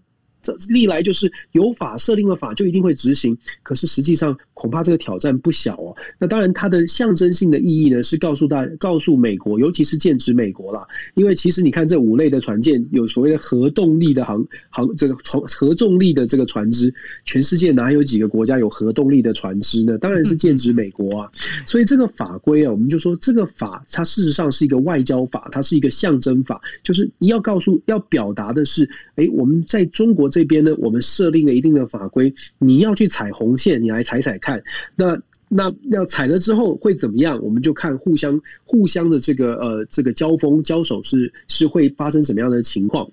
[0.47, 5.95] 这历来就是有法设定了法就一定会执行，可是实际上恐怕这个挑战不小哦。
[6.17, 10.87] 那当然，它的象征性的意义呢，是告诉大告诉美国，尤其是剑指美国啦。
[11.15, 16.93] 因为其实你看这五类的船舰，有所谓的核动力的航航这个船核重力的这个船只，
[17.25, 19.97] 全世界哪有几个国家有核动力的船只呢？
[19.97, 21.31] 当然是剑指美国啊。
[21.65, 30.27] 所以这个法规啊，我们就说这个法它事实上是一个外交法，它是一个象征法，就是你要告诉要表达的是，哎，我们在中国。
[30.37, 34.61] 这边呢，我们设定了一定的法规，你要去踩红线，你来踩踩看。
[34.95, 35.19] 那
[35.49, 37.41] 那要踩了之后会怎么样？
[37.41, 43.09] 我们就看互相互相的这个呃这个交锋交手是是会发生什么样的情况。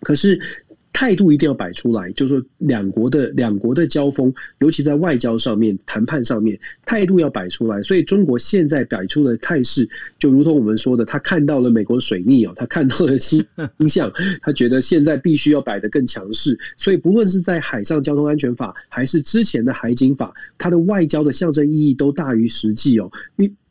[0.00, 0.40] 可是。
[0.94, 7.82] 态度一定要摆出来，就是说两国的两国的交锋，尤其在外交上面、谈判上面，态度要摆出来。
[7.82, 9.86] 所以中国现在摆出的态势，
[10.20, 13.44] 就如同我们说的，他看到了美国水逆哦，他看到了星
[13.88, 16.56] 象， 他觉得现在必须要摆得更强势。
[16.76, 23.10] 所以不论是在海上交通安全法，还是之前的海警法，它的外交的象征意义都大于实际哦。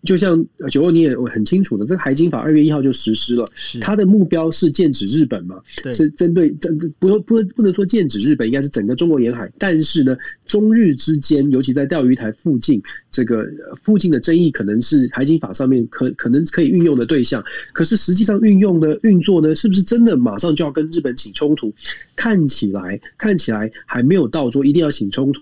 [0.04, 5.62] 就像九二你也很清楚的，这个海警法二月一号就实施了，是它的目标是剑指日本嘛？
[5.82, 9.50] 对，是针对针不不不能说剑指日本，应该是整个中国沿海。
[9.58, 13.46] 但是呢，中日之间，尤其在钓鱼台附近，这个
[13.82, 17.44] 附近的争议可能是海警法上面可可能可以运用的对象。
[17.72, 21.74] 可是实际上运用的运作呢，是不是真的马上就要跟日本起冲突？
[22.16, 25.42] 看起来看起来还没有到说一定要起冲突。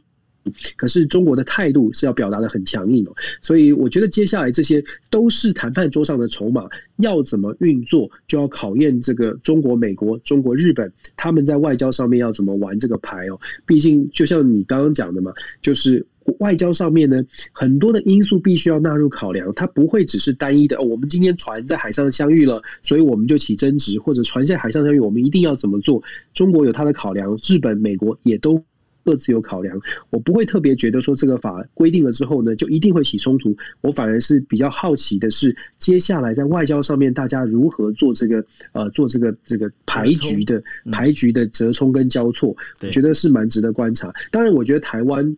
[0.76, 13.40] 可是中国的态度是要表达的很强硬哦，所以我觉得接下来这些都是谈判桌上的筹码，要怎么运作，就要考验这个中国、美国、中国、日本他们在外交上面要怎么玩这个牌哦。
[13.66, 16.06] 毕竟就像你刚刚讲的嘛，就是
[16.40, 20.84] 外交上面呢，很多的因素必须要纳入考量，它不会只是单一的哦。
[20.84, 26.02] 我们今天船在海上相遇了，所以我们就起争执，或者船在海上相遇，我们一定要怎么做？
[26.34, 28.64] 中国有它的考量，日本、美国也都。
[29.04, 33.56] 各自有考量，我不会特别觉得说这个法规定了之后呢，就一定会起冲突。
[33.82, 44.14] 我反而是比较好奇的是，接下来在外交上面，大家如何做这个呃做这个这个牌局的牌局的折冲跟交错，我觉得是蛮值得观察。
[44.32, 45.38] 当然，我觉得台湾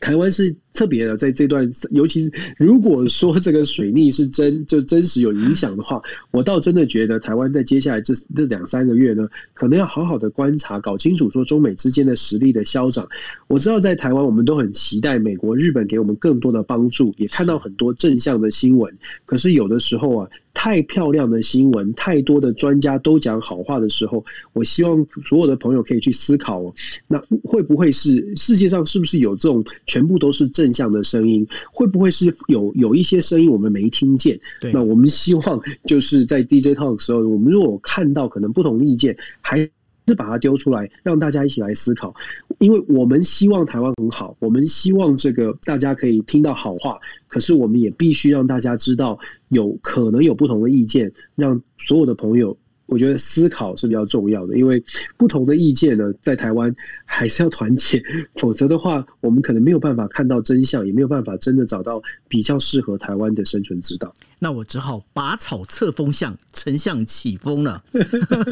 [0.00, 0.56] 台湾是。
[0.72, 13.08] 特别的，在这段，尤其是如果说这个水逆是真就真实有影响的话，我倒真的觉得台湾在接下来这这两三个月呢，可能要好好的观察，搞清楚说中美之间的实力的消长。
[13.48, 18.96] 我知道在台湾，我们都很期待美国、日本给我们更多的帮助，也看到很多正向的新闻。
[19.26, 26.74] 可是有的时候啊，太漂亮的新闻，太多的专家都讲好话的时候，我希望所有的朋友可以去思考哦，
[27.08, 34.38] 那会不会是世界上是不是有这种全部都是正向的声音，会不会是有有一些声音我们没听见？
[34.60, 39.70] 对，那我们希望就是在 DJ Talk 的时候，我们如果看到可能不同的意见，还是
[40.14, 42.14] 把它丢出来，让大家一起来思考。
[42.58, 49.18] 因为我们希望台湾很好，我们希望这个大家可以听到好话，可是我们也必须让大家知道，
[49.48, 52.54] 有可能有不同的意见，让所有的朋友。
[52.90, 54.82] 我觉得思考是比较重要的，因为
[55.16, 56.74] 不同的意见呢，在台湾
[57.04, 58.02] 还是要团结，
[58.34, 64.12] 否则的话，我们可能没有办法看到真相，也没有办法真的找到比较适合台湾的生存之道。
[64.38, 67.82] 那我只好拔草测风向，丞相起风了。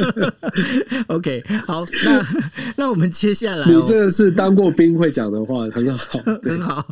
[1.08, 2.26] OK，好，那
[2.74, 6.86] 那我们接下来、哦，你这个是当过兵会讲的话，很好， 很好。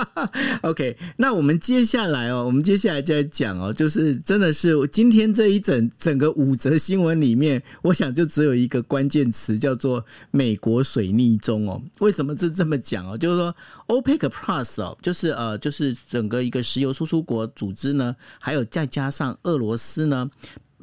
[0.64, 11.82] OK，那我们接下来哦，我们接下来就来讲哦，就是真的是今天这一整整个五则新闻里面，我想就只有一个关键词叫做美国水逆中哦。
[11.98, 13.18] 为什么这这么讲哦？
[13.18, 13.54] 就是说
[13.88, 18.16] OPEC Plus 哦，就是呃，就是整个一个石油输出国组织呢。
[18.38, 20.30] 还有再加上俄罗斯呢，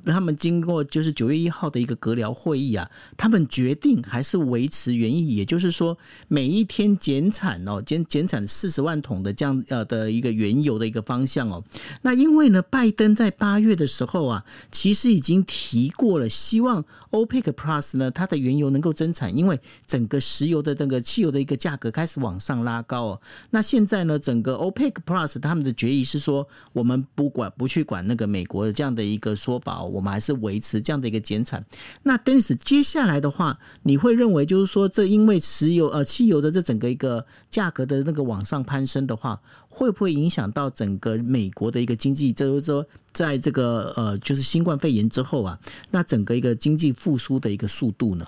[0.06, 11.64] 他们经过就是九月一号的一个阁僚会议啊，他们决定还是维持原意，也就是说每一天减产哦，减减产四十万桶的这样呃的一个原油的一个方向哦。
[12.02, 23.22] 那因为呢，拜登在八月的时候啊，其实已经提过了，希望 OPEC Plus 呢，它的原油能够增产，因为整个石油的这个汽油的一个价格开始往上拉高哦。
[23.52, 29.93] 那现在呢，整个 OPEC Plus 他们的决议是说，我们不管不去管那个美国的这样的一个说法哦。
[29.94, 31.64] 我们还是维持这样的一个减产。
[32.02, 42.34] 那 dense 接下来的话，你会认为就是说，这因为石油呃汽油的这整个一个价格的那个往上攀升的话，会不会影响到整个美国的一个经济？
[42.34, 45.60] 就是说，在这个呃就是新冠肺炎之后啊，
[45.92, 48.26] 那整个一个经济复苏的一个速度呢？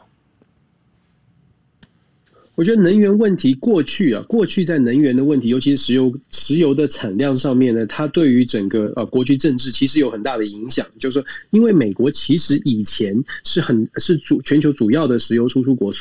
[2.55, 10.87] 我觉得能源问题过去啊，过去在能源的问题，尤其是石油石油的产量上面呢，它对于整个呃国际政治其实有很大的影响。
[10.97, 15.91] 就是说，因为美国其实以前是很是主全球主要的石油输出国。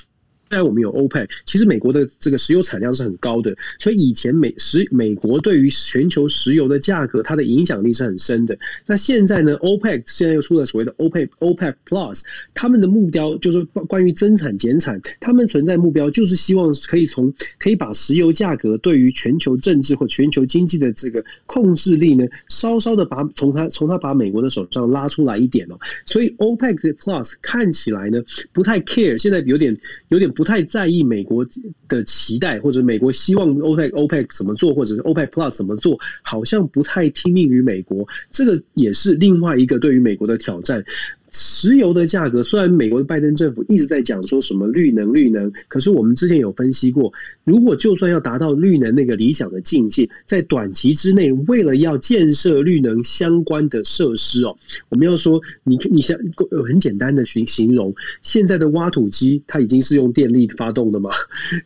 [0.54, 8.56] 在我们有欧佩，其实美国的这个石油产量是很高的，所以以前美石美国对于全球石油的价格，它的影响力是很深的。
[8.86, 12.22] 那现在呢，欧佩现在又出了所谓的欧佩欧佩 Plus，
[12.54, 25.76] 他们的目标就是关于增产减产，他们存在目标就是希望可以从可以把石油价格对于全球政治或全球经济的这个控制力呢，稍稍的把从他从他把美国的手上拉出来一点哦。
[26.06, 29.76] 所以欧佩 Plus 看起来呢不太 care，现在有点
[30.10, 30.43] 有点不。
[30.44, 31.42] 不太在意美国
[31.88, 38.06] 的期待，或者美国希望 OPEC OPEC 怎么做，或者是 OPEC Plus 怎么做，好像不太听命于美国。
[38.30, 40.84] 这个也是另外一个对于美国的挑战。
[41.36, 54.56] 石油的价格，虽然美国的拜登政府一直在讲说什么绿能绿能，可是我们之前有分析过，如果就算要达到绿能那个理想的境界，在短期之内，为了要建设绿能相关的设施哦，
[54.90, 56.16] 我们要说你你想
[56.64, 61.10] 很简单的形形容，现在的挖土机它已经是用电力发动的吗？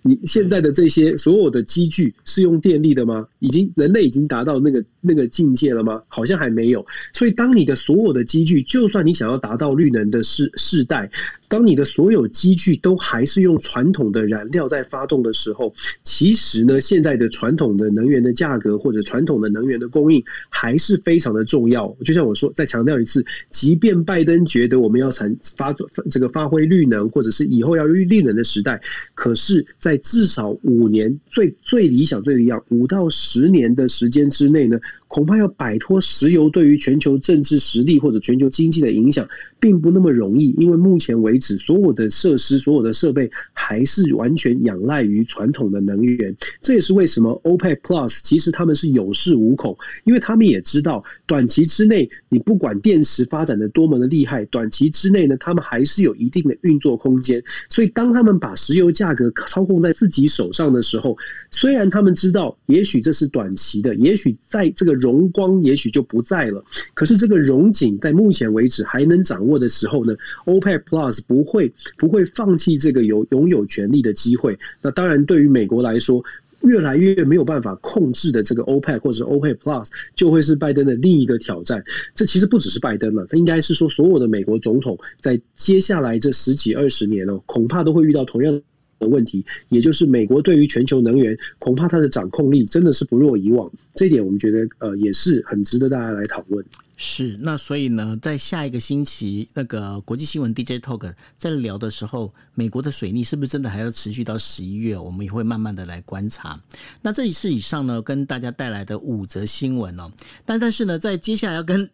[0.00, 3.26] 你现在的这些所有的机具是用电力的吗？
[3.40, 6.00] 已经人类已经达到那个那个境界了吗？
[6.08, 6.86] 好像还没有。
[7.12, 11.10] 所以当你的所有的机具，就算你想要达到绿能的世世代，
[11.48, 15.74] 当你的所有机具都还是用传统的燃料在发动的时候，
[16.04, 21.96] 其实呢，现在的传统的能源的价格或者传统的能源的供应还是非常的重要。
[22.04, 25.74] 就像我说，再强调一次，即便拜登觉得我们要产发
[26.10, 28.80] 这个发挥绿能，或者是以后要绿绿能的时代，
[29.14, 39.26] 可是，在至少五年最最理想最理想五到十年的时间之内呢，恐怕要摆脱石油对于全球政治实力或者全球经济的影响，
[39.58, 40.54] 并不那么容易。
[40.58, 46.36] 因为目前为止，所有的设施、所有的设备还是完全仰赖于传统的能源。
[46.60, 57.42] 这也是为什么 OPEC Plus 其实他们是有恃无恐，因为他们也知道，短期之内你不管电池发展的多么的厉害，短期之内呢，他们还是有一定的运作空间。
[57.70, 61.16] 所以，当他们把石油价格操控在自己手上的时候，
[61.50, 64.98] 虽然他们知道，也许这是短期的，也许在这个。
[64.98, 70.14] 荣光也许就不在了，可是这个荣景在目前为止还能掌握握的时候呢
[70.46, 74.58] ，OPEC Plus 不会不会放弃这个有拥有权利的机会。
[74.80, 76.22] 那当然，对于美国来说，
[76.62, 79.86] 越来越没有办法控制的这个 OPEC 或者是 OPEC Plus
[80.16, 81.82] 就会是拜登的另一个挑战。
[82.14, 88.60] 这其实不只是拜登了，他应该是说所有的美国总统在接下来这十几二十年哦，恐怕都会遇到同样
[89.00, 89.08] 的。
[89.08, 96.62] 问题，也就是美国对于全球能源恐怕它的掌控力真的是不若以往，这一点我们觉得呃也是很值得大家来讨论。
[96.98, 104.98] 是，那所以呢，在下一个星期那个国际新闻 DJ Talk 在聊的时候，美国的水逆是不是真的还要持续到十一月？
[104.98, 106.60] 我们也会慢慢的来观察。
[107.00, 110.10] 那这一次以上呢，跟大家带来的五则新闻哦，
[110.44, 111.88] 但但是呢，在接下来要跟。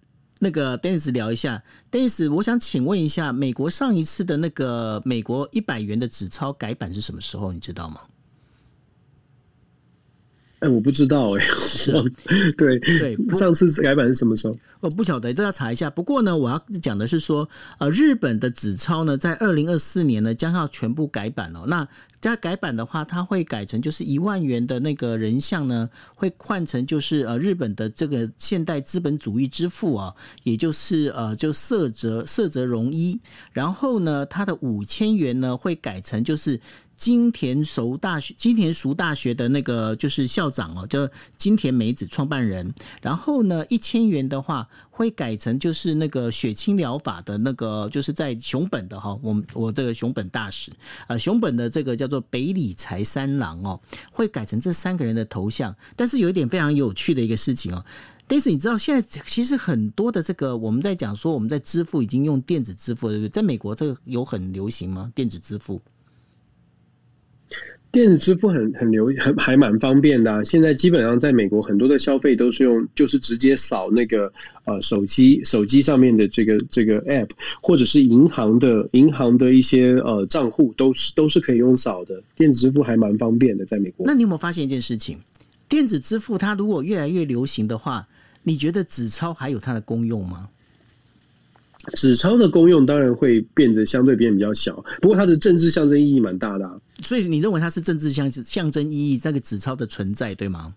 [0.45, 7.51] 那个 Dennis 聊一下，Dennis，我想请问一下，美国上一次的那个美国一百元的纸钞改版是什么时候？
[7.51, 8.03] 你知道吗？
[10.65, 11.93] 哎，我不知道哎、欸， 是
[12.57, 14.57] 对对，上次改版是什么时候？
[14.81, 15.91] 我不晓得，这要查一下。
[15.91, 17.47] 不过呢，我要讲的是说，
[17.79, 21.65] 呃，日本的纸钞呢，在二零二四年呢，将要全部改版哦。
[21.67, 21.87] 那
[22.21, 33.21] 加改版的话，它会改成就是一万元的那个人像呢，会换成就是呃日本的这个现代资本主义之父啊，也就是呃就色泽色泽荣一。
[33.53, 36.59] 然后呢，它的五千元呢会改成就是。
[36.97, 42.73] 金田熟大学，金田熟大学的那个就是校长哦，叫金田美子创办人。
[43.03, 50.73] 然后呢，一千元的话会改成就是那个血清疗法的那个，就是在熊本的哈，我我这个熊本大使
[51.07, 53.81] 啊，熊本的这个叫做北里柴三郎哦，
[54.11, 55.75] 会改成这三个人的头像。
[55.97, 57.85] 但是有一点非常有趣的一个事情哦，
[58.27, 63.29] 但是你知道现在其实很多的这个我们在讲说我们在支付已经用电子支付，对不对？
[63.29, 65.11] 在美国这个有很流行吗？
[65.15, 65.81] 电子支付？
[67.95, 74.33] 电子支付很很流很还蛮方便的啊，现在基本上在美国很多的消费都是用就是直接扫那个
[74.65, 77.29] 呃手机手机上面的这个这个 app，
[77.63, 82.21] 或者是银行的银行的一些呃账户都是都是可以用扫的。
[82.35, 84.05] 电子支付还蛮方便的，在美国。
[84.05, 85.17] 那你有没有发现一件事情？
[85.69, 88.09] 电子支付它如果越来越流行的话，
[88.43, 90.49] 你觉得纸钞还有它的功用吗？
[91.93, 96.75] 纸钞的功用当然会变得相对变比较小，不过它的政治象征意义蛮大的啊。
[97.03, 100.75] 所以你认为它是政治象象征意义那个纸钞的存在，对吗？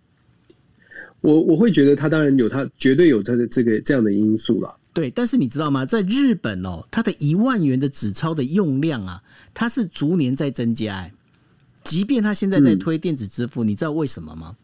[1.22, 4.76] 我我会觉得它当然有它绝对有它的这个这样的因素啦。
[4.94, 5.86] 对，但是你知道吗？
[5.86, 9.22] 在日本哦，它的一万元的纸钞的用量啊，
[9.54, 11.14] 它是逐年在增加欸。
[11.84, 14.56] 即便它现在在推电子支付，嗯，你知道为什么吗？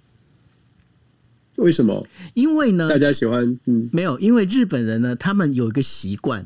[1.57, 2.05] 为什么？
[2.33, 6.43] 因为呢，大家喜欢嗯，没有，因为日本人呢，他们有一个习惯，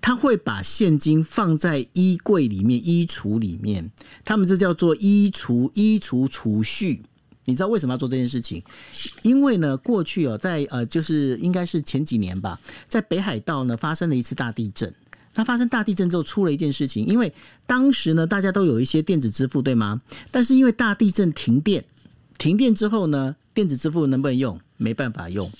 [0.00, 3.90] 他会把现金放在衣柜里面、衣橱里面，
[4.24, 7.02] 他们这叫做衣橱衣橱储蓄。
[7.44, 8.62] 你知道为什么要做这件事情？
[9.22, 14.92] 因为呢，过去哦，在呃，就是应该是前几年吧，在北海道呢发生了一次大地震。
[15.32, 17.32] 它发生大地震之后，出了一件事情，因为
[17.66, 20.00] 当时呢，大家都有一些电子支付，对吗？
[20.30, 21.84] 但是因为大地震停电，
[22.36, 24.60] 停电之后呢，电子支付能不能用？
[24.76, 25.50] 没办法用，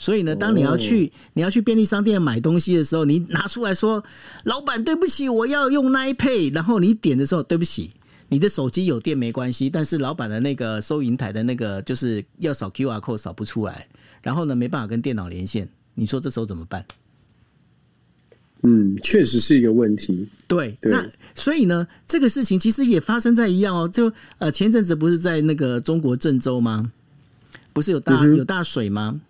[0.00, 4.02] 所以呢，当你要去你要去便利商店买东西的时候，你拿出来说
[4.44, 7.90] ：“老板，对不起，我要用 Line Pay。”然后你点的时候，对不起，
[8.30, 13.86] 你的手机有电没关系，但是老板的那个收银台的那个就是要扫 QR code 扫不出来，
[14.22, 15.68] 然后呢，没办法跟电脑连线。
[15.94, 16.82] 你说这时候怎么办？
[18.62, 20.26] 嗯，确实是一个问题。
[20.48, 26.90] 对，对，那所以呢，这个事情其实也发生在一样哦，就呃前阵子不是在那个中国郑州吗？
[27.74, 29.20] 不是有大、嗯、有大水吗？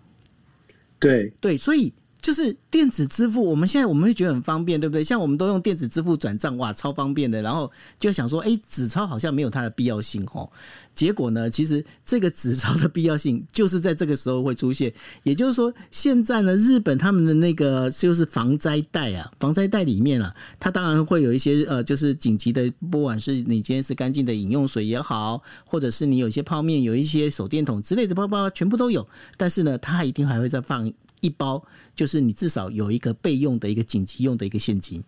[1.01, 1.93] 对对，所以。
[2.21, 5.03] 就是电子支付，我们现在我们会觉得很方便，对不对？
[5.03, 7.41] 像我们都用电子支付转账，哇，超方便的。
[7.41, 10.47] 然后就想说，哎，纸钞好像没有它的必要性哦。
[10.93, 14.93] 结果呢，其实这个纸钞的必要性就是在这个时候会出现。
[15.23, 29.07] 也就是说，现在呢，日本他们的那个就是防灾袋啊，防灾袋里面啊，它当然会有一些呃，就是紧急的，不管是你今天是干净的饮用水也好，或者是你有一些泡面、有一些手电筒之类的包包，全部都有。
[29.37, 30.91] 但是呢，它一定还会再放。
[31.21, 31.63] 一包
[31.95, 35.01] 就是你至少有一个备用的一个紧急用的一个现金。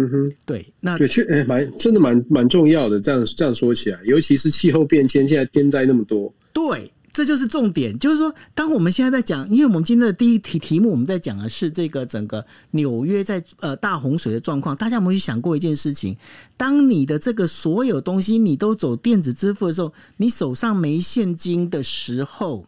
[0.00, 3.00] 嗯哼，对，那对，确诶，蛮真的蛮蛮重要的。
[3.00, 7.98] 这样这样说起来，尤其是气候变迁，现在天灾那么多，对，这就是重点。
[7.98, 14.76] 就是说，当我们现在在讲，因为我们今天的第一题题目，我们在讲的是这个整个纽约在呃大洪水的状况。
[14.76, 16.16] 大家有没有想过一件事情？
[16.56, 22.66] 当你的这个所有东西你都走电子支付的时候，你手上没现金的时候。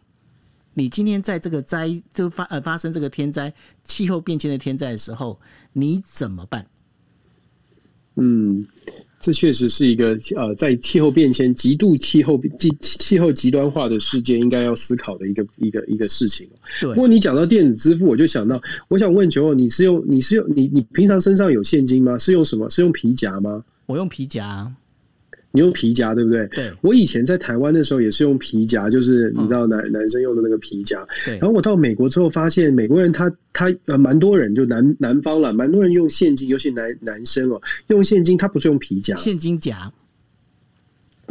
[0.73, 3.53] 你今天在这个灾就发呃发生这个天灾
[3.83, 5.39] 气候变迁的天灾的时候，
[5.73, 6.65] 你怎么办？
[8.15, 8.65] 嗯，
[9.19, 16.47] 这确实是一个呃，在气候变迁、极度气候极气候极端化的世界，应该要思考的一个一个一个事情。
[16.81, 16.93] 对。
[16.93, 22.17] 不过你讲到电子支付，我就想到，我想问球，你是用你是用你你平常身上有现金吗？
[22.17, 22.69] 是用什么？
[22.69, 23.63] 是用皮夹吗？
[23.85, 24.73] 我用皮夹。
[25.51, 26.47] 你用皮夹对不对？
[26.47, 31.05] 对，我以前在台湾的时候也是用皮夹，就是你知道男、嗯、男生用的那个皮夹。
[31.25, 39.91] 对，然后我到美国之后发现，美国人他他呃蛮多人就南南方了，蛮多人用现金，尤其男男生哦，用现金他不是用皮夹，现金夹。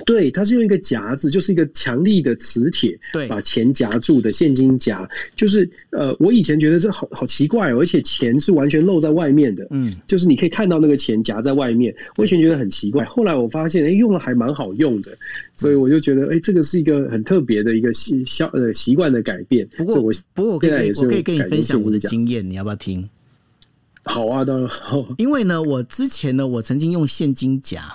[0.06, 5.06] 对，它是用一个夹子，就是一个强力的磁铁，对，把钱夹住的现金夹。
[5.36, 13.04] 就是呃，我以前觉得这好好奇怪哦，而且钱是完全露在外面的，嗯，就是你可以看到那个钱夹在外面，我以前觉得很奇怪。
[13.04, 15.10] 后来我发现，哎，用了还蛮好用的，
[15.54, 19.68] 所以我就觉得，哎，这个是一个很特别的一个习消呃习惯的改变。
[19.76, 23.06] 不过我不过我可以我可以跟你分享我的经验，你要不要听？
[24.02, 25.06] 好啊，当然好。
[25.18, 27.94] 因为呢，我之前呢，我曾经用现金夹。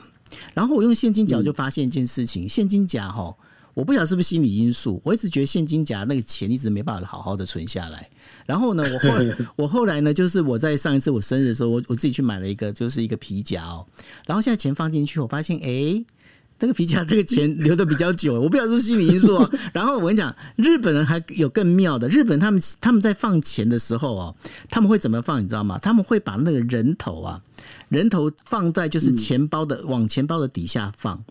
[0.54, 3.36] 然后我用现金夹就发现一件事情，嗯、现金夹哈，
[3.74, 8.10] 我不晓得是不是心理因素，我一直觉得现金夹那个钱一直没办法好好的存下来。
[8.46, 13.86] 然后呢，我后来 我后来呢，就是我在上一次我生日的时候，我我自己去买了一个，就是一个皮夹哦。
[14.26, 16.04] 然后现在钱放进去，我发现哎，
[16.58, 19.50] 这个皮夹这个钱留的比较久， 我不晓得是心理因素啊。
[19.74, 24.36] 然后我跟你讲，日本人还有更妙的，日本他们他们在放钱的时候哦，
[24.70, 25.44] 他们会怎么放？
[25.44, 25.78] 你知道吗？
[25.78, 27.42] 他们会把那个人头啊。
[27.90, 31.24] 人头放在就是钱包的、嗯、往钱包的底下放，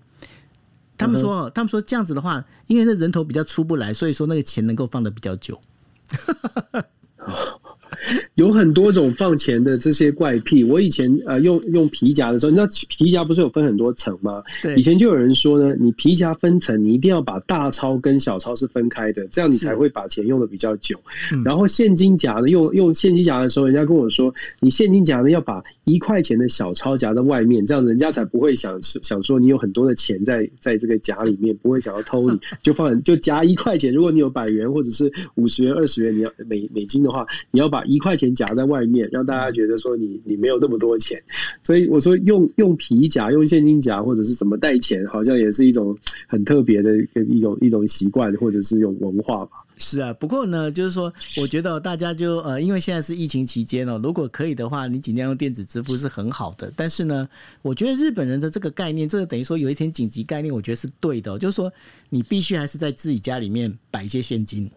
[0.96, 5.60] 他们说，他们说这样子的话，因为那人头比较出不来，所以说那个钱能够放的比较久。
[8.34, 10.64] 有很多种放钱的这些怪癖。
[10.64, 14.42] 我以前呃用用皮夹的时候，你知道皮夹不是有分很多层吗？
[14.62, 14.74] 对。
[14.76, 20.98] 以前就有人说呢，你皮夹分层，你一定要把大钞跟小钞是分开的，这样你才会把钱用的比较久。
[21.44, 33.92] 然后现金夹呢，用用现金夹的时候，人家跟我说，你现金夹呢要把一块钱的小钞夹在外面，这样人家才不会想想说你有很多的钱在在这个夹里面，不会想要偷你， 就放就夹一块钱。
[33.92, 41.22] 如果你有百元或者是五十元、二十元，你要美美金的话，你要把一块钱夹在外面，让大家觉得说你你没有那么多钱，
[41.62, 46.96] 所以我说用用皮夹、用现金夹或者是怎么带钱，好像也是一种很特别的
[47.28, 49.52] 一种一种习惯，或者是一种文化吧。
[49.76, 56.72] 是啊，不过呢，就是说，我觉得大家就呃，因为现在是疫情期间哦，如果可以的话，你尽量用电子支付是很好的。
[56.76, 57.28] 但是呢，
[57.60, 61.72] 我觉得日本人的这个概念，这个等于说有一天紧急概念，我觉得是对的，就是说
[62.08, 64.70] 你必须还是在自己家里面摆一些现金，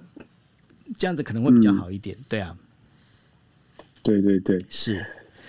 [0.98, 2.16] 这样子可能会比较好一点。
[2.18, 2.58] 嗯、对啊。
[4.04, 5.06] 对对对，是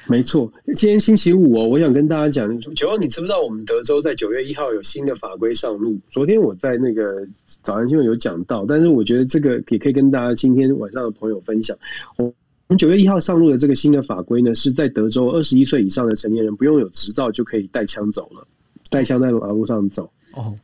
[0.07, 0.51] 没错。
[0.75, 5.99] 今天星期五哦，我想跟大家讲，九号，你知不知道我们德州在九月一号有新的法规上路？
[6.09, 7.27] 昨天我在那个
[7.63, 11.77] 早安新闻有讲到，但是我觉得这个也可以跟大家今天晚上的朋友分享。
[12.17, 12.33] 我
[12.69, 18.47] 们九月一号上路的这个新的法规呢，是在德州二十一岁以上的成年人不用有执照就可以带枪走了，
[18.91, 20.11] 带枪在马路上走。
[20.33, 20.55] 哦，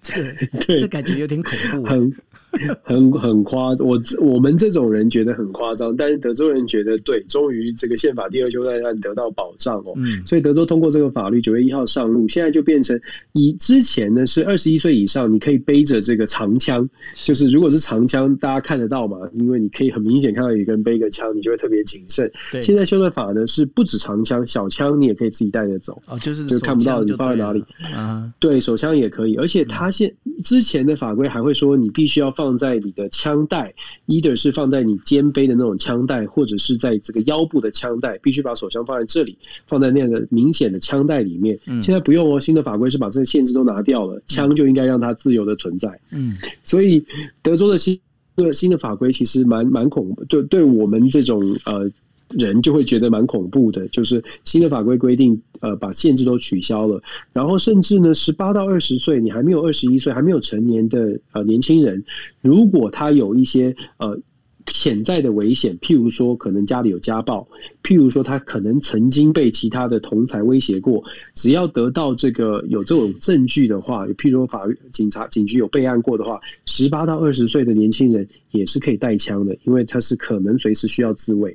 [0.00, 0.22] 这
[0.64, 1.84] 对这感觉有点恐怖。
[1.86, 2.12] 很
[2.82, 9.92] 很很夸张，我我们这种人觉得很夸张，但是德州人觉得对，终于这个宪法第二修正案得到保障哦。
[9.96, 12.98] 嗯，所以德州通过这个法律，九月一号上路，现在就变成
[13.32, 22.30] 以之前呢是二十一岁以上，你可以背着这个长枪，就是如果是长枪，大家看得到嘛，因为你可以很明显看到有一个人背个枪，你就会特别谨慎。
[22.52, 28.32] 对，现在修正法呢是不止长枪，小枪你也可以自己带着走哦，就是就看不到你放在哪里啊。
[28.38, 32.43] 对，手枪也可以，而且他现之前的法规还会说你必须要放。
[32.44, 33.72] 放在你的枪带
[34.06, 41.58] ，either 是放在你肩背的那种枪带，或者是在这个腰部的枪带，必须把手枪放在这里，放在那个明显的枪带里面。
[41.82, 45.98] 现在不用哦，新的法规是把这个限制都拿掉了，枪就应该让它自由的存在。
[46.10, 47.02] 嗯，所以
[47.40, 47.98] 德州的新
[48.36, 51.90] 的新的法规其实蛮蛮恐怖，对对我们这种呃。
[52.30, 57.02] 人就会觉得蛮恐怖的，就是新的法规规定，呃，把限制都取消了，
[57.32, 62.04] 然后甚至呢，十八到二十岁，你还没有二十一岁，还没有成年的呃年轻人，
[62.40, 64.18] 如果他有一些呃
[64.66, 67.46] 潜在的危险，譬如说可能家里有家暴，
[67.82, 71.04] 譬如说他可能曾经被其他的同才威胁过，
[71.34, 81.54] 只要得到这个有这种证据的话，譬如说法警察警局有备案过的话，十八到二十岁的年轻人也是可以带枪的，因为他是可能随时需要自卫。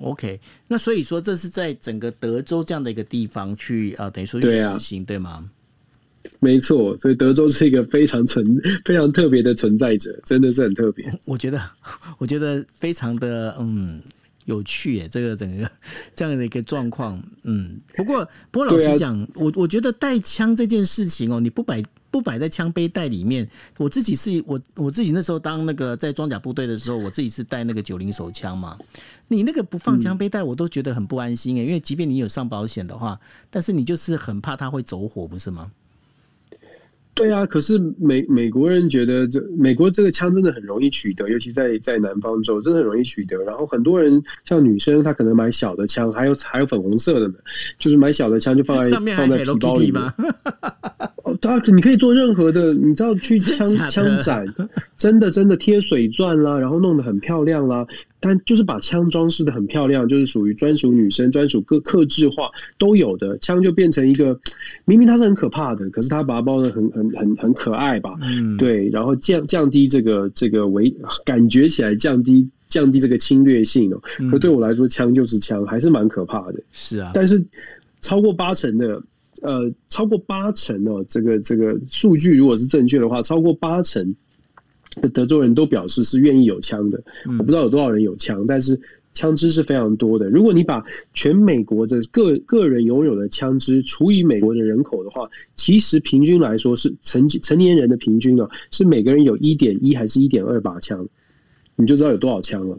[0.00, 5.50] OK，那所以说这是在整个德州这样的一个地方去啊，等于说去实行对，啊、对吗？
[6.40, 8.46] 没错，所以德州是一个非常存、
[8.84, 11.04] 非常特别的存在者，真的是很特别。
[11.26, 11.60] 我觉得，
[12.18, 14.00] 我觉得非常的嗯
[14.46, 15.70] 有趣耶，这个整个
[16.14, 17.78] 这样的一个状况，嗯。
[17.96, 21.82] 不过，不过老实讲，啊、我我觉得带枪这件事情哦，你不摆。
[22.14, 23.44] 不摆在枪背带里面，
[23.76, 28.78] 我自己是我我自己那时候当那个在装甲部队的时候，我自己是带那个九零手枪嘛。
[29.26, 33.18] 你那个不放枪背带，我都觉得很不安心诶，因为即便你有上保险的话，
[33.50, 35.72] 但是你就是很怕它会走火，不是吗？
[37.14, 43.36] 对啊，可是美美国人觉得这美国这个枪真的很容易取得，尤其在在南方州真的很容易取得。
[43.38, 47.34] 然后很多人像女生，她可能买小的枪，还有还有粉红色的呢，
[47.76, 50.14] 就是买小的枪就放在上面还放在皮包里吗？
[51.24, 54.46] 哦，他你可以做任何的，你知道去枪枪展，
[54.96, 57.86] 真的真的贴水钻啦，然后弄得很漂亮啦。
[58.20, 64.38] 但就是把枪装饰的很漂亮，就是属于专属女生、专属各克制化都有的枪，就变成一个
[64.84, 68.14] 明明它是很可怕的，可是它把它包的很很很很可爱吧？
[68.22, 70.94] 嗯，对，然后降降低这个这个危
[71.24, 74.00] 感觉起来降低降低这个侵略性哦。
[74.30, 76.62] 可对我来说，枪就是枪，还是蛮可怕的。
[76.72, 77.42] 是啊，但是
[78.00, 79.02] 超过八成的
[79.44, 84.16] 呃，超过八成哦，这个这个数据如果是正确的话，超过八成
[85.02, 85.08] 的。
[85.10, 88.80] 德州人都表示是愿意有枪的，我不知道有多少人有枪，但是
[89.12, 90.30] 枪支是非常多的。
[90.30, 90.82] 如果你把
[91.12, 101.06] 全美国的个个人拥有的枪支除以美国的人口的话，其实平均来说是成成年人的平均哦，是每个人有一点一还是一点二把枪，
[101.76, 102.78] 你就知道有多少枪了。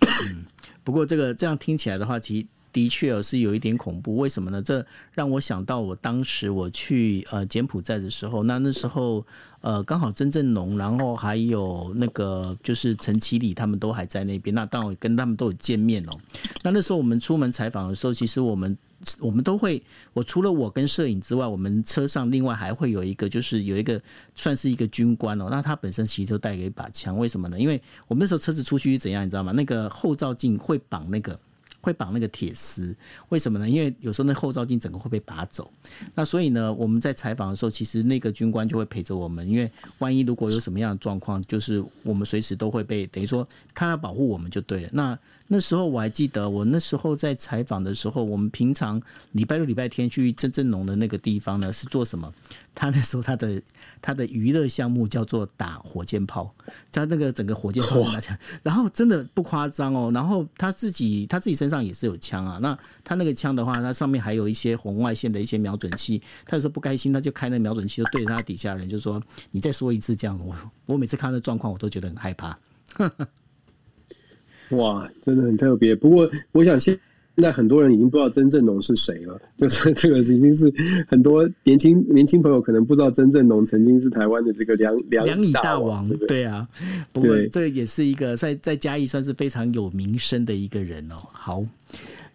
[0.00, 0.46] 嗯，
[0.84, 4.16] 不过这个这样听起来的话，其实的确是有一点恐怖。
[4.16, 4.62] 为什么呢？
[4.62, 9.24] 这让我想到我当时我去呃柬埔寨的时候，那那时候。
[9.60, 14.54] 呃，刚好曾正农，然后还有那个就是陈其礼，他们都还在那边。
[14.54, 16.16] 那当然跟他们都有见面哦。
[16.62, 18.78] 那那时候我们出门采访的时候，其实我们
[19.18, 24.00] 我们都会，我除了我跟摄影之外，我们车上另外还会有一个，就是有一个
[24.36, 25.48] 算是一个军官哦。
[25.50, 27.58] 那他本身其实就带了一把枪，为什么呢？
[27.58, 29.50] 因为我们那时候车子出去是怎样，你知道吗？
[29.50, 31.36] 那个后照镜会绑那个。
[31.80, 32.94] 会绑那个铁丝，
[33.28, 33.68] 为什么呢？
[33.68, 35.70] 因为有时候那后照镜整个会被拔走，
[36.14, 44.88] 那所以呢，我们在采访的时候，其实那个军官就会陪着我们，因为万一如果有什么样的状况，就是我们随时都会被，等于说他要保护我们就对了。
[44.92, 45.18] 那
[45.50, 49.00] 那时候我还记得，我那时候在采访的时候，我们平常
[49.32, 52.30] 礼拜六、礼拜天去曾正农的那个地方呢，是做什么？
[52.74, 53.60] 他那时候他的
[54.00, 56.54] 他的娱乐项目叫做打火箭炮，
[56.92, 60.10] 他那个整个火箭炮拿起来，然后真的不夸张哦。
[60.12, 62.58] 然后他自己他自己身上也是有枪啊。
[62.60, 66.22] 那他那个枪的话，它上面还有一些红外线的一些瞄准器。
[66.46, 70.54] 他有时候不开心，他就开那瞄准器，就对着他底下人就说：“你再说一次这样。”我
[70.86, 72.58] 我每次看到状况，我都觉得很害怕。
[74.70, 75.94] 哇，真的很特别。
[75.94, 76.98] 不过，我想先
[77.42, 79.40] 在很多人已经不知道曾正农是谁了。
[79.56, 80.72] 就是这个已经是
[81.06, 86.66] 很多年轻年轻朋友可能不知道曾正农曾经是台湾的这个两两两椅大王，对，对啊。
[87.12, 91.16] 不过这个也是一个在在嘉义算是非常有名声的一个人哦。
[91.32, 91.64] 好。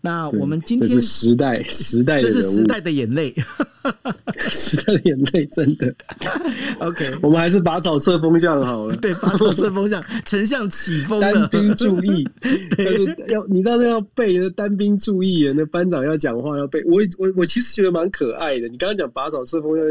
[0.05, 3.33] 那我们今天这是时代时代的，这是时代的眼泪，
[4.51, 5.95] 时代的眼泪，真的。
[6.79, 8.93] OK，我们还是拔草测风向好了。
[8.97, 11.31] 对，拔草测风向，丞相起风了。
[11.31, 12.27] 单兵注意，
[12.75, 16.83] 对，要你知道那要背的单兵注意，那班长要讲话要背。
[16.83, 18.67] 我我我其实觉得蛮可爱的。
[18.67, 19.87] 你刚刚讲拔草测风向，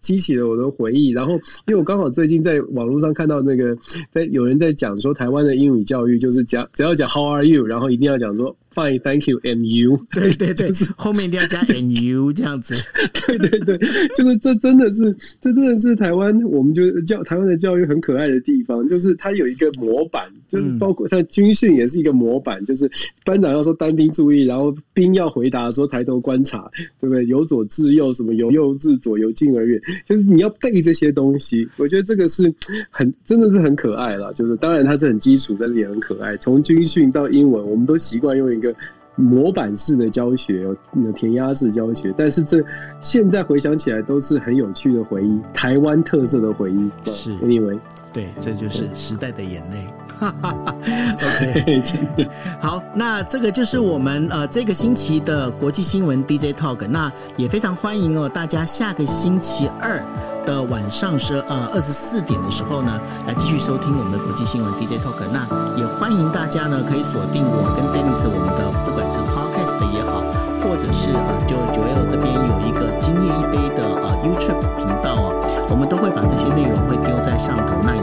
[0.00, 1.10] 激起了我的回忆。
[1.10, 1.32] 然后，
[1.66, 3.76] 因为我刚好最近在网络上看到那个，
[4.12, 8.56] 在有人在讲说，台湾的英语教育就是讲只要讲 How are you，然后一定要讲说。
[8.76, 9.98] Fine, thank you, and you。
[10.12, 12.74] 对对对， 就是、后面一定要加 and you 这样子。
[13.26, 13.78] 对对对，
[14.14, 15.10] 就是这真的是，
[15.40, 22.90] 这真的是台湾，我们就教台湾的教育很可爱的地方，就是它有一个模板，就是包括在军训也是一个模板，就是
[23.24, 26.70] 班长要说单兵注意，然后兵要回答说抬头观察，
[27.00, 27.24] 对不对？
[27.26, 31.66] 由左至右，什么由右至左，由近而远，就是你要背这些东西。
[31.76, 32.52] 我觉得这个是
[32.90, 36.36] 很真的是很可爱了，就是当然它是很基础，但是也很可爱。
[36.36, 38.65] 从军训到英文，我们都习惯用一个
[39.14, 42.62] 模板式的教学，有填鸭式教学，但是这
[43.00, 46.90] 现在回想起来都是很有趣的回忆，台湾特色的回忆。
[47.06, 47.78] 是，Anyway，
[48.16, 49.86] 对，这就是时代的眼泪。
[50.22, 52.26] OK， 真的
[52.58, 60.02] 好，那这个就是我们呃这个星期的国际新闻 DJ Talk，那也非常欢迎哦大家下个星期二
[60.46, 65.20] 的晚上十呃二十四点的时候呢，来继续收听我们的国际新闻 DJ Talk。
[65.30, 65.46] 那
[65.76, 70.24] 也欢迎大家呢可以锁定我跟 Dennis 我们的不管是 Podcast 也好，
[70.64, 77.76] 或者是呃就九 L 这边有一个今夜一杯的呃 YouTube 频道哦，我们都会把这些内容会丢在上头。
[77.84, 77.95] 那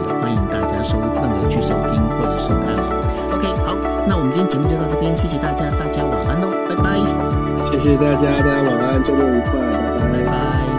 [0.94, 2.82] 收那个去收听或者收看了。
[3.32, 3.76] OK，好，
[4.06, 6.98] 那我们今天节目就到这边，谢谢大家，大家晚安喽，拜拜。
[7.64, 10.18] 谢谢大家，大家晚安，周末愉快，拜拜。
[10.18, 10.73] 拜拜。